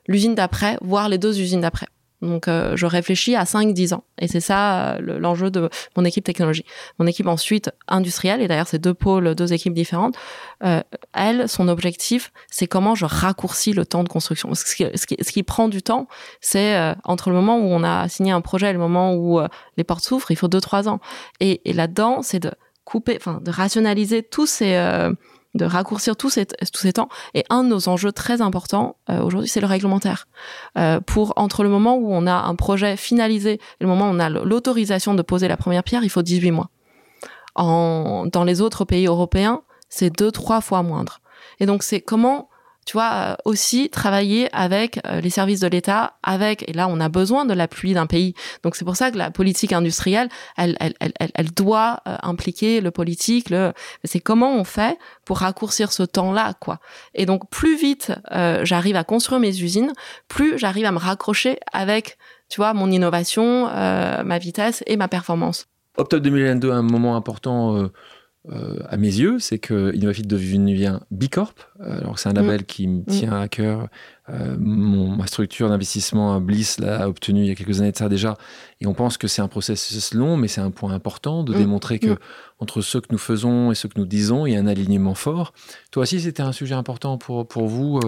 [0.08, 1.88] l'usine d'après, voire les deux usines d'après.
[2.22, 4.04] Donc euh, je réfléchis à 5-10 ans.
[4.20, 6.66] Et c'est ça euh, l'enjeu de mon équipe technologie.
[6.98, 10.16] Mon équipe ensuite industrielle, et d'ailleurs c'est deux pôles, deux équipes différentes,
[10.66, 10.82] euh,
[11.14, 14.54] elle, son objectif, c'est comment je raccourcis le temps de construction.
[14.54, 16.08] Ce qui, ce qui, ce qui prend du temps,
[16.42, 19.40] c'est euh, entre le moment où on a signé un projet et le moment où
[19.78, 21.00] les portes s'ouvrent, il faut 2-3 ans.
[21.40, 22.52] Et, et là-dedans, c'est de
[22.84, 24.76] couper, enfin de rationaliser tous ces
[25.56, 27.10] de raccourcir tous ces, tous ces temps.
[27.34, 30.28] Et un de nos enjeux très importants euh, aujourd'hui, c'est le réglementaire.
[30.78, 34.14] Euh, pour entre le moment où on a un projet finalisé et le moment où
[34.14, 36.70] on a l'autorisation de poser la première pierre, il faut 18 mois.
[37.56, 41.20] En, dans les autres pays européens, c'est deux, trois fois moindre.
[41.60, 42.49] Et donc, c'est comment
[42.90, 47.46] tu vois, aussi travailler avec les services de l'État, avec, et là, on a besoin
[47.46, 48.34] de l'appui d'un pays.
[48.64, 50.28] Donc, c'est pour ça que la politique industrielle,
[50.58, 53.74] elle, elle, elle, elle doit impliquer le politique, le,
[54.06, 56.80] c'est comment on fait pour raccourcir ce temps-là, quoi.
[57.14, 58.12] Et donc, plus vite
[58.64, 59.94] j'arrive à construire mes usines,
[60.28, 62.18] plus j'arrive à me raccrocher avec,
[62.50, 65.68] tu vois, mon innovation, ma vitesse et ma performance.
[66.00, 67.92] Octobre 2022, un moment important euh,
[68.52, 71.54] euh, à mes yeux, c'est que Innovafit devient Bicorp.
[71.82, 72.66] Euh, alors c'est un label mm.
[72.66, 73.06] qui me mm.
[73.06, 73.88] tient à cœur.
[74.28, 78.38] mon, ma structure d'investissement Bliss l'a obtenu il y a quelques années de ça déjà.
[78.82, 81.58] Et on pense que c'est un processus long, mais c'est un point important de mm.
[81.58, 82.18] démontrer que
[82.60, 85.16] entre ce que nous faisons et ce que nous disons, il y a un alignement
[85.16, 85.54] fort.
[85.92, 88.00] Toi aussi, c'était un sujet important pour, pour vous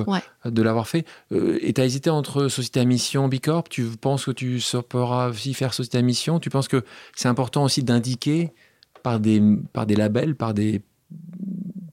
[0.44, 1.06] de l'avoir fait.
[1.32, 3.70] et tu as hésité entre société à mission, Bicorp?
[3.70, 6.40] Tu penses que tu pourras aussi faire société à mission?
[6.40, 6.84] Tu penses que
[7.16, 8.52] c'est important aussi d'indiquer
[9.04, 9.42] par des,
[9.74, 10.82] par des labels, par des,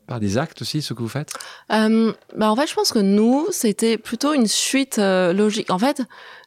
[0.06, 1.32] par des actes aussi, ce que vous faites?
[1.72, 5.70] Euh, bah En fait, je pense que nous, c'était plutôt une suite euh, logique.
[5.70, 6.02] En fait,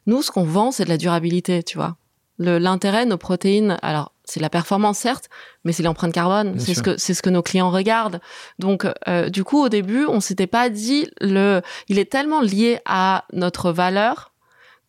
[0.06, 1.96] nous, ce qu'on vend, c'est de la durabilité, tu vois.
[2.38, 5.28] L'intérêt, nos protéines, alors c'est la performance certes,
[5.64, 6.58] mais c'est l'empreinte carbone.
[6.58, 8.20] C'est ce que c'est ce que nos clients regardent.
[8.58, 11.60] Donc, euh, du coup, au début, on s'était pas dit le.
[11.88, 14.31] Il est tellement lié à notre valeur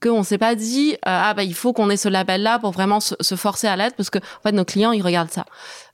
[0.04, 2.72] qu'on s'est pas dit euh, ah bah il faut qu'on ait ce label là pour
[2.72, 5.46] vraiment se, forcer à l'aide parce que en fait nos clients ils regardent ça.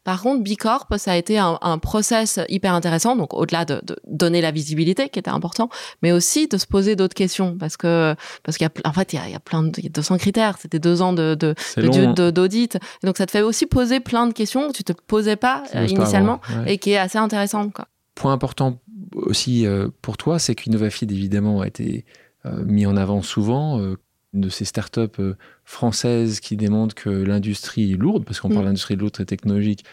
[0.06, 3.98] Par contre, Bicorp, ça a été un, un process hyper intéressant, donc au-delà de, de,
[4.08, 5.70] donner la visibilité qui était important,
[6.02, 9.14] mais aussi de se poser d'autres questions parce que parce qu'il y a en fait
[9.14, 11.02] il y a, il y a plein de il y a 200 critères, c'était deux
[11.02, 14.84] ans de de d'audit, donc ça te fait aussi poser plein de questions que tu
[14.84, 17.70] te posais pas euh, initialement et qui est assez intéressant.
[17.70, 17.88] Quoi.
[18.16, 18.80] Point important
[19.14, 22.06] aussi euh, pour toi, c'est qu'Innovafid évidemment a été
[22.46, 23.98] mis en avant souvent euh,
[24.34, 25.36] de ces startups euh,
[25.66, 28.68] françaises qui démontrent que l'industrie lourde, parce qu'on parle mm.
[28.68, 29.84] d'industrie lourde très technologique,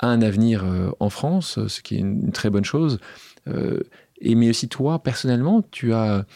[0.00, 0.64] a un avenir
[0.98, 2.98] en France, ce qui est une, très bonne chose.
[4.20, 6.26] et mais aussi toi, personnellement, tu as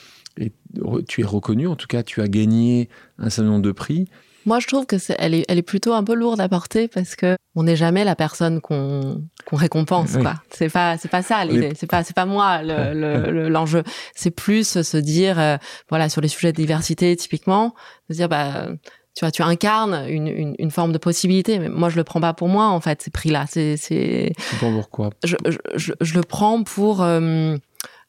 [1.09, 2.89] tu es reconnu, en tout cas, tu as gagné
[3.19, 4.09] un certain nombre de prix
[4.47, 6.89] moi, je trouve que c'est, elle est, elle est plutôt un peu lourde à porter
[6.89, 10.35] parce que on n'est jamais la personne qu'on qu'on récompense, quoi.
[10.51, 11.73] C'est pas, c'est pas ça l'idée.
[11.77, 13.83] C'est pas, c'est pas moi le, l'enjeu.
[14.15, 15.57] c'est plus se dire, euh,
[15.89, 17.75] voilà, sur les sujets de diversité, typiquement,
[18.09, 18.69] de dire, bah,
[19.17, 22.21] tu vois, tu incarnes une, une, une, forme de possibilité, mais moi je le prends
[22.21, 23.47] pas pour moi en fait, ces prix-là.
[23.49, 24.33] C'est, c'est.
[24.61, 25.37] pourquoi je,
[25.75, 27.57] je, je, le prends pour euh,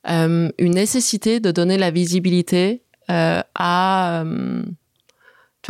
[0.10, 4.26] euh, une nécessité de donner la visibilité euh, à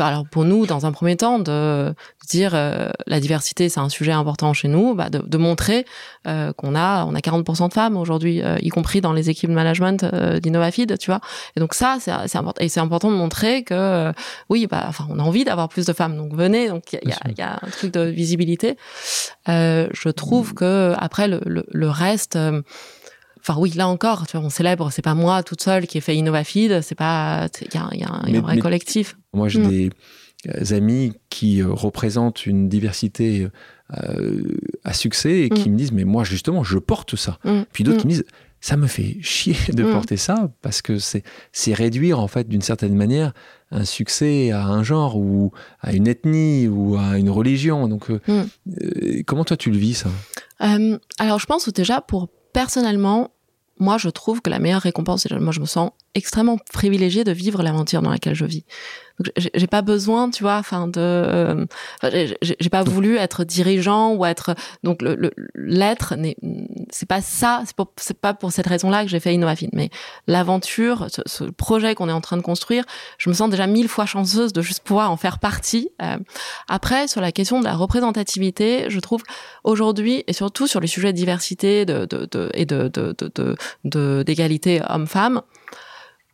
[0.05, 1.93] alors pour nous, dans un premier temps, de
[2.27, 5.85] dire euh, la diversité, c'est un sujet important chez nous, bah, de, de, montrer
[6.27, 9.49] euh, qu'on a on a 40% de femmes aujourd'hui, euh, y compris dans les équipes
[9.49, 11.21] de management euh, d'Innovafid, tu vois.
[11.55, 12.63] Et donc ça, c'est important.
[12.63, 14.11] Et c'est important de montrer que
[14.49, 16.17] oui, bah, enfin, on a envie d'avoir plus de femmes.
[16.17, 16.67] Donc venez.
[16.67, 18.77] Donc il y a, y a, un truc de visibilité.
[19.47, 22.37] je trouve que après le, le, le reste
[23.47, 24.91] Enfin oui, là encore, tu vois, on célèbre.
[24.91, 26.81] C'est pas moi toute seule qui ai fait InnovaFeed.
[26.81, 27.47] C'est pas.
[27.61, 29.17] Il y a, y a, un vrai collectif.
[29.33, 29.69] Moi, j'ai mm.
[29.69, 29.89] des
[30.47, 33.47] euh, amis qui euh, représentent une diversité
[33.97, 34.43] euh,
[34.83, 35.71] à succès et qui mm.
[35.71, 37.39] me disent mais moi justement je porte ça.
[37.45, 37.61] Mm.
[37.71, 38.25] Puis d'autres qui me disent
[38.59, 41.23] ça me fait chier de porter ça parce que c'est
[41.53, 43.33] c'est réduire en fait d'une certaine manière
[43.71, 47.87] un succès à un genre ou à une ethnie ou à une religion.
[47.87, 48.11] Donc
[49.25, 50.09] comment toi tu le vis ça?
[51.17, 53.31] Alors je pense déjà pour personnellement
[53.79, 57.61] moi, je trouve que la meilleure récompense, moi, je me sens extrêmement privilégiée de vivre
[57.61, 58.65] l'aventure dans laquelle je vis.
[59.19, 61.65] Donc, j'ai pas besoin, tu vois, enfin de, euh,
[62.41, 64.53] j'ai pas voulu être dirigeant ou être
[64.83, 66.13] donc le l'être
[66.91, 69.89] c'est pas ça, c'est pas c'est pas pour cette raison-là que j'ai fait Innovafin, mais
[70.27, 72.83] l'aventure, ce, projet qu'on est en train de construire,
[73.17, 75.89] je me sens déjà mille fois chanceuse de juste pouvoir en faire partie.
[76.01, 76.17] Euh,
[76.69, 79.23] après, sur la question de la représentativité, je trouve
[79.63, 82.91] aujourd'hui et surtout sur les sujets de diversité de, de, de et de
[83.83, 85.41] de d'égalité homme-femme,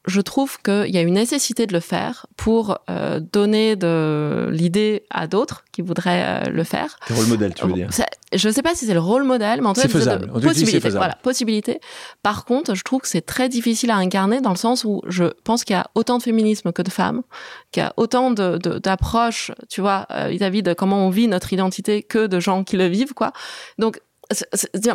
[0.06, 5.04] je trouve qu'il y a une nécessité de le faire pour euh, donner de l'idée
[5.10, 6.98] à d'autres qui voudraient euh, le faire.
[7.10, 7.90] Le rôle modèle, tu veux dire
[8.34, 10.28] Je ne sais pas si c'est le rôle modèle, mais en tout cas, faisable.
[10.28, 10.82] possibilité.
[10.82, 10.98] Faisable.
[10.98, 11.80] Voilà, possibilité.
[12.22, 15.26] Par contre, je trouve que c'est très difficile à incarner dans le sens où je
[15.46, 17.22] pense qu'il y a autant de féminisme que de femmes,
[17.72, 21.54] qu'il y a autant d'approches, de, tu vois, euh, vis-à-vis de comment on vit notre
[21.54, 23.32] identité que de gens qui le vivent, quoi.
[23.78, 24.02] Donc,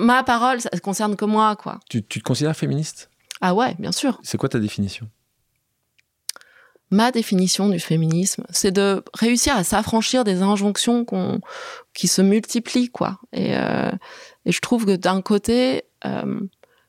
[0.01, 1.81] ma parole, ça concerne que moi, quoi.
[1.89, 3.09] Tu, tu te considères féministe?
[3.41, 4.19] Ah ouais, bien sûr.
[4.23, 5.09] C'est quoi ta définition?
[6.91, 11.05] Ma définition du féminisme, c'est de réussir à s'affranchir des injonctions
[11.93, 13.19] qui se multiplient, quoi.
[13.33, 13.91] Et, euh,
[14.47, 16.41] et je trouve que d'un côté, euh,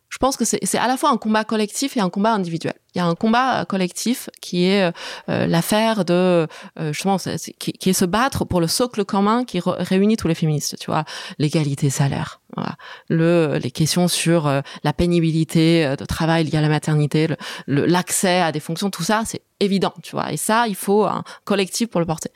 [0.09, 2.73] je pense que c'est à la fois un combat collectif et un combat individuel.
[2.95, 4.91] Il y a un combat collectif qui est
[5.29, 6.47] euh, l'affaire de
[6.79, 10.33] euh, justement qui, qui, est se battre pour le socle commun qui réunit tous les
[10.33, 10.77] féministes.
[10.79, 11.05] Tu vois,
[11.37, 12.75] l'égalité salaire, voilà.
[13.07, 17.27] le les questions sur euh, la pénibilité euh, de travail liée à la maternité,
[17.67, 20.31] l'accès à des fonctions, tout ça, c'est évident, tu vois.
[20.31, 22.31] Et ça, il faut un collectif pour le porter.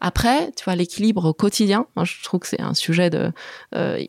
[0.00, 3.32] Après, tu vois, l'équilibre quotidien, moi, je trouve que c'est un sujet de
[3.74, 4.04] euh,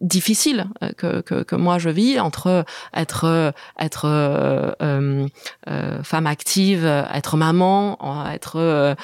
[0.00, 2.64] difficile euh, que, que, que, moi je vis entre
[2.94, 5.26] être être euh, euh,
[5.68, 7.98] euh femme active, être maman,
[8.32, 8.96] être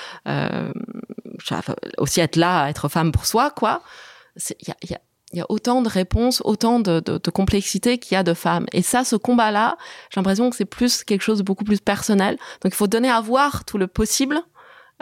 [1.99, 3.83] aussi être là, être femme pour soi, quoi.
[4.61, 5.01] Il y a, y a
[5.33, 8.35] il y a autant de réponses, autant de, de, de complexité qu'il y a de
[8.35, 8.67] femmes.
[8.73, 9.77] Et ça, ce combat-là,
[10.11, 12.37] j'ai l'impression que c'est plus quelque chose de beaucoup plus personnel.
[12.63, 14.41] Donc il faut donner à voir tout le possible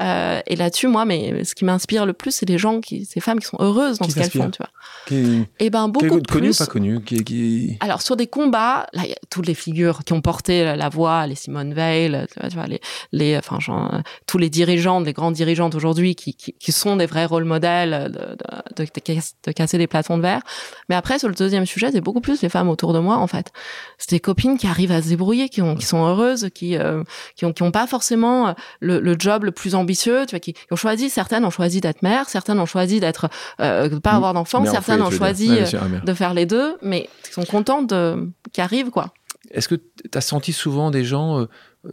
[0.00, 3.20] euh, et là-dessus, moi, mais ce qui m'inspire le plus, c'est les gens qui, ces
[3.20, 4.70] femmes qui sont heureuses dans ce qu'elles font, tu vois.
[5.06, 5.40] Qui...
[5.58, 6.56] Et eh ben beaucoup qui plus.
[6.56, 7.76] pas connu qui, qui...
[7.80, 10.88] Alors sur des combats, là, il y a toutes les figures qui ont porté la,
[10.88, 12.80] voix, les Simone Veil, tu vois, les,
[13.12, 17.06] les, enfin, genre, tous les dirigeants, les grandes dirigeantes aujourd'hui, qui, qui, qui, sont des
[17.06, 20.42] vrais rôles modèles de, de, de, de, casser des plafonds de verre.
[20.88, 23.26] Mais après, sur le deuxième sujet, c'est beaucoup plus les femmes autour de moi, en
[23.26, 23.52] fait.
[23.98, 27.02] C'est des copines qui arrivent à se débrouiller, qui, ont, qui sont heureuses, qui, euh,
[27.36, 30.54] qui ont, qui ont pas forcément le, le job le plus ambitieux tu vois, qui,
[30.70, 33.28] ont choisi, certaines ont choisi d'être mères, certaines ont choisi d'être,
[33.60, 34.16] euh, de pas mmh.
[34.16, 38.30] avoir d'enfants, certaines ont choisi euh, de faire les deux, mais qui sont contentes de,
[38.52, 39.12] qui arrivent, quoi.
[39.50, 39.82] Est-ce que tu
[40.14, 41.46] as senti souvent des gens euh,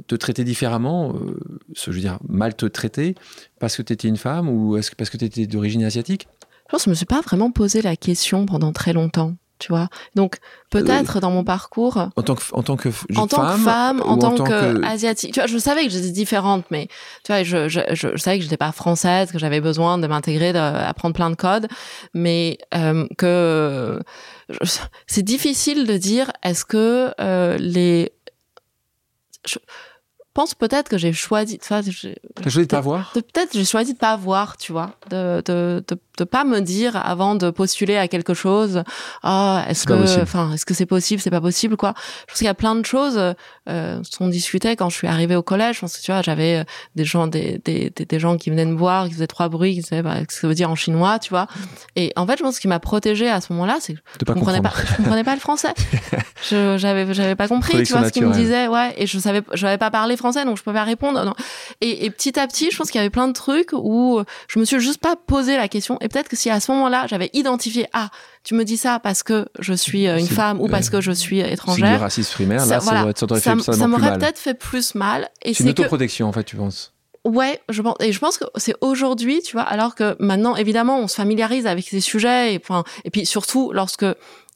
[0.08, 1.40] te traiter différemment, euh,
[1.76, 3.16] je veux dire, mal te traiter,
[3.60, 6.28] parce que tu étais une femme ou est-ce que parce que tu étais d'origine asiatique?
[6.68, 9.72] Je pense que je me suis pas vraiment posé la question pendant très longtemps tu
[9.72, 9.90] vois.
[10.16, 10.38] Donc
[10.70, 13.64] peut-être euh, dans mon parcours en tant que en tant que en tant femme, que
[13.64, 15.34] femme, en tant, que, asiatique.
[15.34, 16.88] Tu vois, je savais que j'étais différente, mais
[17.24, 20.54] tu vois, je, je, je, savais que j'étais pas française, que j'avais besoin de m'intégrer,
[20.54, 21.68] d'apprendre plein de codes,
[22.14, 24.02] mais euh, que
[25.06, 28.14] c'est difficile de dire est-ce que euh, les
[30.38, 31.58] pense peut-être que j'ai choisi.
[31.58, 33.12] T'as choisi de pas voir?
[33.14, 36.96] Peut-être j'ai choisi de pas voir, tu vois, de de, de de pas me dire
[36.96, 38.84] avant de postuler à quelque chose.
[39.24, 41.94] Ah, est-ce que, enfin, est-ce que c'est possible, c'est pas possible, quoi?
[42.22, 43.20] Je pense qu'il y a plein de choses.
[43.70, 45.76] Euh, on discutait quand je suis arrivée au collège.
[45.76, 46.64] Je pense que tu vois, j'avais euh,
[46.96, 49.82] des gens, des, des, des, gens qui venaient me voir, qui faisaient trois bruits, qui
[49.82, 51.48] disaient bah, ce que ça veut dire en chinois, tu vois.
[51.96, 54.00] Et en fait, je pense que ce qui m'a protégée à ce moment-là, c'est que
[54.20, 55.74] je comprenais pas, je comprenais pas le français.
[56.50, 58.94] je j'avais j'avais pas compris, tu vois, ce qu'ils me disaient, ouais.
[58.98, 61.24] Et je savais, je n'avais pas parlé français donc je peux pas répondre.
[61.24, 61.34] Non.
[61.82, 64.60] Et, et, petit à petit, je pense qu'il y avait plein de trucs où je
[64.60, 65.98] me suis juste pas posé la question.
[66.08, 68.10] Et peut-être que si à ce moment-là, j'avais identifié, ah,
[68.46, 71.12] tu me dis ça parce que je suis euh, une femme ou parce que je
[71.12, 71.86] suis étrangère.
[71.86, 75.30] C'est du racisme primaire, là, ça, voilà, ça, ça, ça m'aurait peut-être fait plus mal.
[75.44, 76.94] C'est une autoprotection, en fait, tu penses
[77.26, 80.98] Ouais, je pense, et je pense que c'est aujourd'hui, tu vois, alors que maintenant, évidemment,
[80.98, 84.06] on se familiarise avec ces sujets, et, puis surtout lorsque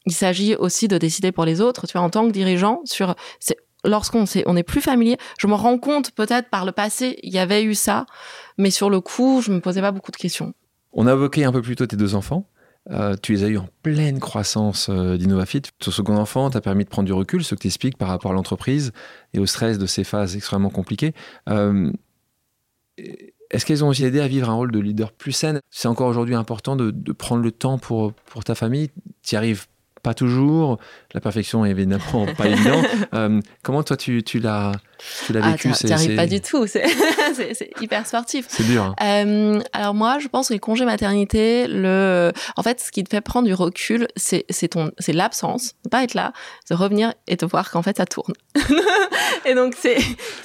[0.05, 3.13] il s'agit aussi de décider pour les autres, tu vois, en tant que dirigeant, sur,
[3.41, 7.19] c'est lorsqu'on est, on est plus familier, je me rends compte peut-être par le passé,
[7.23, 8.05] il y avait eu ça,
[8.57, 10.53] mais sur le coup, je me posais pas beaucoup de questions.
[10.93, 12.47] On a évoqué un peu plus tôt tes deux enfants.
[12.89, 15.61] Euh, tu les as eu en pleine croissance euh, d'Innovafit.
[15.79, 18.31] Ton second enfant t'a permis de prendre du recul, ce que tu expliques par rapport
[18.31, 18.91] à l'entreprise
[19.33, 21.13] et au stress de ces phases extrêmement compliquées.
[21.49, 21.91] Euh,
[23.51, 26.07] est-ce qu'elles ont aussi aidé à vivre un rôle de leader plus sain C'est encore
[26.07, 28.89] aujourd'hui important de, prendre le temps pour, pour ta famille.
[29.21, 29.67] Tu arrives
[30.01, 30.79] pas toujours.
[31.13, 32.81] La perfection est évidemment pas évident.
[33.13, 34.71] Euh, comment toi tu, tu l'as
[35.25, 36.67] tu l'as ah, vécu Tu arrives pas du tout.
[36.67, 38.45] C'est hyper sportif.
[38.49, 38.83] C'est dur.
[38.99, 39.25] Hein.
[39.25, 43.09] Euh, alors moi, je pense que le congé maternité, le, en fait, ce qui te
[43.09, 46.33] fait prendre du recul, c'est ton, c'est l'absence, de pas être là,
[46.69, 48.33] de revenir et de voir qu'en fait ça tourne.
[49.45, 49.97] et donc c'est.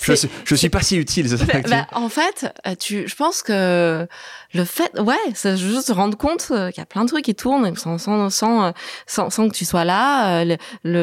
[0.02, 0.14] Je,
[0.44, 1.28] je suis pas si utile.
[1.46, 4.06] Bah, bah, en fait, euh, tu, je pense que
[4.54, 7.34] le fait, ouais, c'est juste se rendre compte qu'il y a plein de trucs qui
[7.34, 8.72] tournent sans, sans, sans,
[9.06, 10.44] sans, sans que tu sois là.
[10.44, 10.55] Le,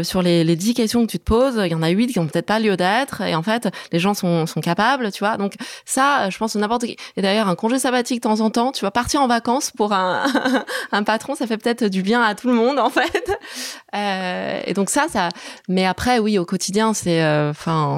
[0.03, 2.19] sur les, les 10 questions que tu te poses, il y en a 8 qui
[2.19, 3.21] ont peut-être pas lieu d'être.
[3.21, 5.37] Et en fait, les gens sont, sont capables, tu vois.
[5.37, 5.53] Donc
[5.85, 6.97] ça, je pense n'importe qui.
[7.15, 9.93] Et d'ailleurs, un congé sabbatique de temps en temps, tu vas partir en vacances pour
[10.91, 13.31] un, patron, ça fait peut-être du bien à tout le monde, en fait.
[13.95, 15.29] Euh, et donc ça, ça.
[15.69, 17.53] Mais après, oui, au quotidien, c'est, euh,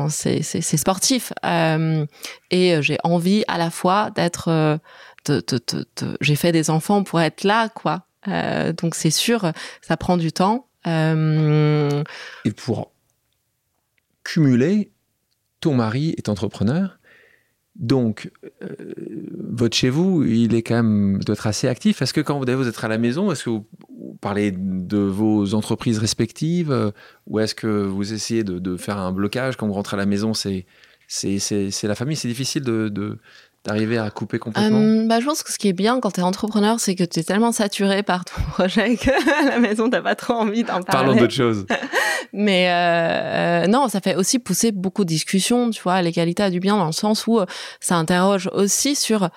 [0.10, 1.32] c'est, sportif.
[1.45, 2.06] Euh,
[2.51, 4.80] et j'ai envie à la fois d'être
[6.20, 8.01] j'ai fait des enfants pour être là, quoi.
[8.28, 10.64] Donc c'est sûr, ça prend du temps.
[10.88, 12.04] Euh...
[12.46, 12.92] Et pour
[14.24, 14.92] cumuler,
[15.60, 17.00] ton mari est entrepreneur,
[17.76, 18.32] donc
[18.64, 18.70] euh,
[19.50, 22.02] votre chez vous, il est quand même doit être assez actif.
[22.02, 23.68] Est-ce que quand vous, êtes à la maison, est-ce que vous,
[24.22, 26.92] parlez de vos entreprises respectives, euh,
[27.28, 29.58] ou est-ce que vous essayez de, faire un blocage?
[29.58, 30.66] Quand vous rentrez à la maison C'est
[31.84, 33.20] la famille, c'est difficile de
[33.66, 36.22] d'arriver à couper complètement euh, bah, Je pense que ce qui est bien quand tu
[36.22, 39.89] es entrepreneur, c'est que tu es tellement saturé par ton projet que à la maison,
[39.89, 40.86] tu pas trop envie d'en parler.
[40.86, 41.66] Parlons d'autre chose.
[42.34, 46.01] mais euh, non, ça fait aussi pousser beaucoup de discussions, tu vois.
[46.01, 47.39] L'égalité a du bien dans le sens où
[47.80, 49.30] ça interroge aussi sur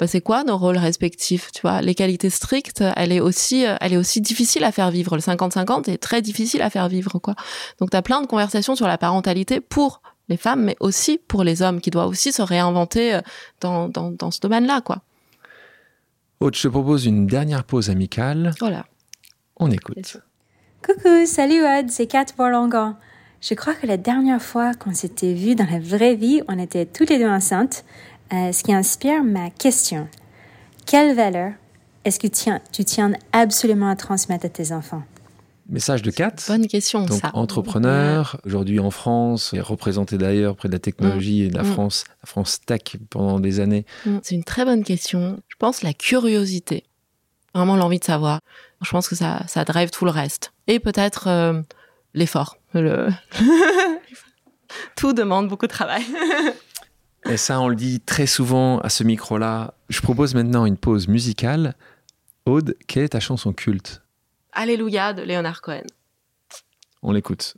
[0.00, 1.80] bah, c'est quoi nos rôles respectifs, tu vois?
[1.82, 5.14] L'égalité stricte, elle est aussi, elle est aussi difficile à faire vivre.
[5.14, 7.34] Le 50-50 est très difficile à faire vivre, quoi.
[7.80, 11.44] Donc, tu as plein de conversations sur la parentalité pour les femmes, mais aussi pour
[11.44, 13.20] les hommes, qui doivent aussi se réinventer
[13.60, 15.02] dans, dans, dans ce domaine-là, quoi.
[16.40, 18.52] Aude, je te propose une dernière pause amicale.
[18.60, 18.86] Voilà.
[19.56, 20.18] On écoute.
[20.84, 22.96] Coucou, salut Aude, c'est Kat Borlongan.
[23.40, 26.86] Je crois que la dernière fois qu'on s'était vu dans la vraie vie, on était
[26.86, 27.84] toutes les deux enceintes,
[28.32, 30.08] euh, ce qui inspire ma question.
[30.86, 31.52] Quelle valeur
[32.04, 35.02] est-ce que tu tiens absolument à transmettre à tes enfants?
[35.68, 36.34] Message de Kat.
[36.48, 37.30] Bonne question, Donc, ça.
[37.34, 41.72] entrepreneur, aujourd'hui en France, et représenté d'ailleurs près de la technologie et de la Mm.
[41.72, 43.86] France, la France tech pendant des années.
[44.04, 45.40] Mm, C'est une très bonne question.
[45.48, 46.84] Je pense la curiosité,
[47.54, 48.40] vraiment l'envie de savoir.
[48.82, 50.52] Je pense que ça, ça drive tout le reste.
[50.66, 51.62] Et peut-être euh,
[52.12, 52.58] l'effort.
[52.74, 53.08] Le...
[54.96, 56.02] tout demande beaucoup de travail.
[57.30, 59.72] Et ça, on le dit très souvent à ce micro-là.
[59.88, 61.74] Je propose maintenant une pause musicale.
[62.44, 64.02] Aude, quelle est ta chanson culte?
[64.56, 65.82] Alléluia de Leonard Cohen.
[67.02, 67.56] On l'écoute.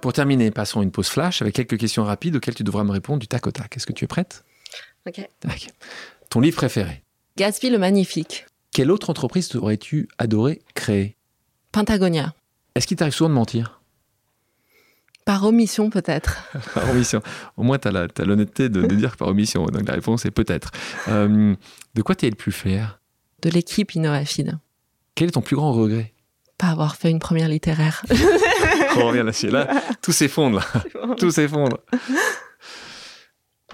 [0.00, 3.20] Pour terminer, passons une pause flash avec quelques questions rapides auxquelles tu devras me répondre
[3.20, 3.76] du tac au tac.
[3.76, 4.44] Est-ce que tu es prête?
[5.06, 5.26] Ok.
[6.30, 7.02] Ton livre préféré
[7.36, 8.46] Gatsby le Magnifique.
[8.72, 11.16] Quelle autre entreprise aurais-tu adoré créer?
[11.72, 12.34] Pentagonia.
[12.74, 13.80] Est-ce qu'il t'arrive souvent de mentir?
[15.24, 16.50] Par omission peut-être.
[16.74, 17.20] Par omission.
[17.56, 19.64] Au moins, tu as l'honnêteté de, de dire par omission.
[19.66, 20.70] Donc la réponse est peut-être.
[21.08, 21.54] Euh,
[21.94, 23.00] de quoi tu es le plus fier?
[23.42, 24.58] De l'équipe Innovafid.
[25.14, 26.12] Quel est ton plus grand regret?
[26.58, 28.04] Pas avoir fait une première littéraire.
[28.96, 29.48] On revient là-dessus.
[29.48, 29.68] Là,
[30.02, 30.58] tout s'effondre.
[30.58, 31.14] là.
[31.18, 31.78] Tout s'effondre.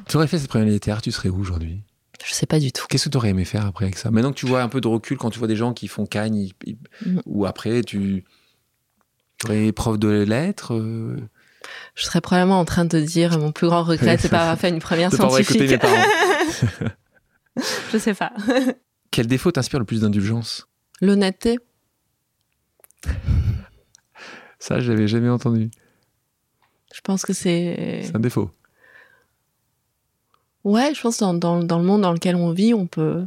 [0.06, 1.82] Tu aurais fait cette première littéraire, tu serais où aujourd'hui?
[2.24, 2.86] Je sais pas du tout.
[2.88, 4.10] Qu'est-ce que tu aurais aimé faire après avec ça?
[4.10, 6.04] Maintenant que tu vois un peu de recul, quand tu vois des gens qui font
[6.06, 7.22] cagne, ils- ils- Mhm.
[7.26, 8.24] ou après, tu
[9.38, 11.16] tu aurais prof de lettres euh,
[11.94, 14.58] Je serais probablement en train de te dire mon plus grand regret, c'est pas avoir
[14.58, 15.60] fait une première de pas scientifique.
[15.60, 16.88] mes.
[17.92, 18.32] Je sais pas.
[19.10, 20.68] Quel défaut t'inspire le plus d'indulgence?
[21.00, 21.58] L'honnêteté.
[24.58, 25.70] Ça, je l'avais jamais entendu.
[26.92, 28.02] Je pense que c'est.
[28.04, 28.50] C'est un défaut.
[30.64, 33.24] Ouais, je pense que dans, dans, dans le monde dans lequel on vit, on peut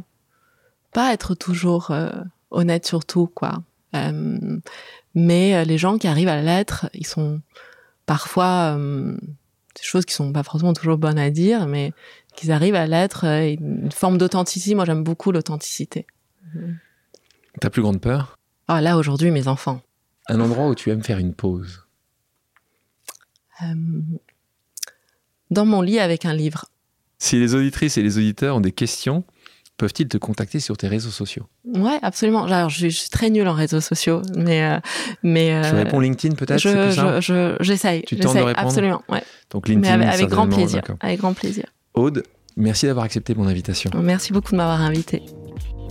[0.92, 2.10] pas être toujours euh,
[2.50, 3.62] honnête sur tout, quoi.
[3.94, 4.58] Euh,
[5.14, 7.40] mais euh, les gens qui arrivent à l'être, ils sont
[8.06, 9.16] parfois euh,
[9.74, 11.92] des choses qui sont pas forcément toujours bonnes à dire, mais
[12.36, 14.74] qu'ils arrivent à l'être, une forme d'authenticité.
[14.74, 16.06] Moi, j'aime beaucoup l'authenticité.
[17.60, 18.38] Ta plus grande peur?
[18.68, 19.82] Ah, là, aujourd'hui, mes enfants.
[20.28, 21.86] Un endroit où tu aimes faire une pause?
[25.50, 26.66] Dans mon lit avec un livre.
[27.22, 29.22] Si les auditrices et les auditeurs ont des questions,
[29.76, 31.44] peuvent-ils te contacter sur tes réseaux sociaux?
[31.64, 32.46] Ouais, absolument.
[32.46, 34.80] Alors, je, je suis très nulle en réseaux sociaux, mais euh,
[35.22, 36.58] mais Tu euh, réponds LinkedIn peut-être?
[36.58, 38.02] je, j'essaye.
[38.02, 38.66] Tu tentes de répondre?
[38.66, 39.22] Absolument, ouais.
[39.50, 40.82] Donc Mais LinkedIn, avec, avec grand plaisir.
[40.98, 41.66] Avec grand plaisir.
[41.94, 42.24] Aude,
[42.56, 43.92] merci d'avoir accepté mon invitation.
[44.02, 45.22] Merci beaucoup de m'avoir invité.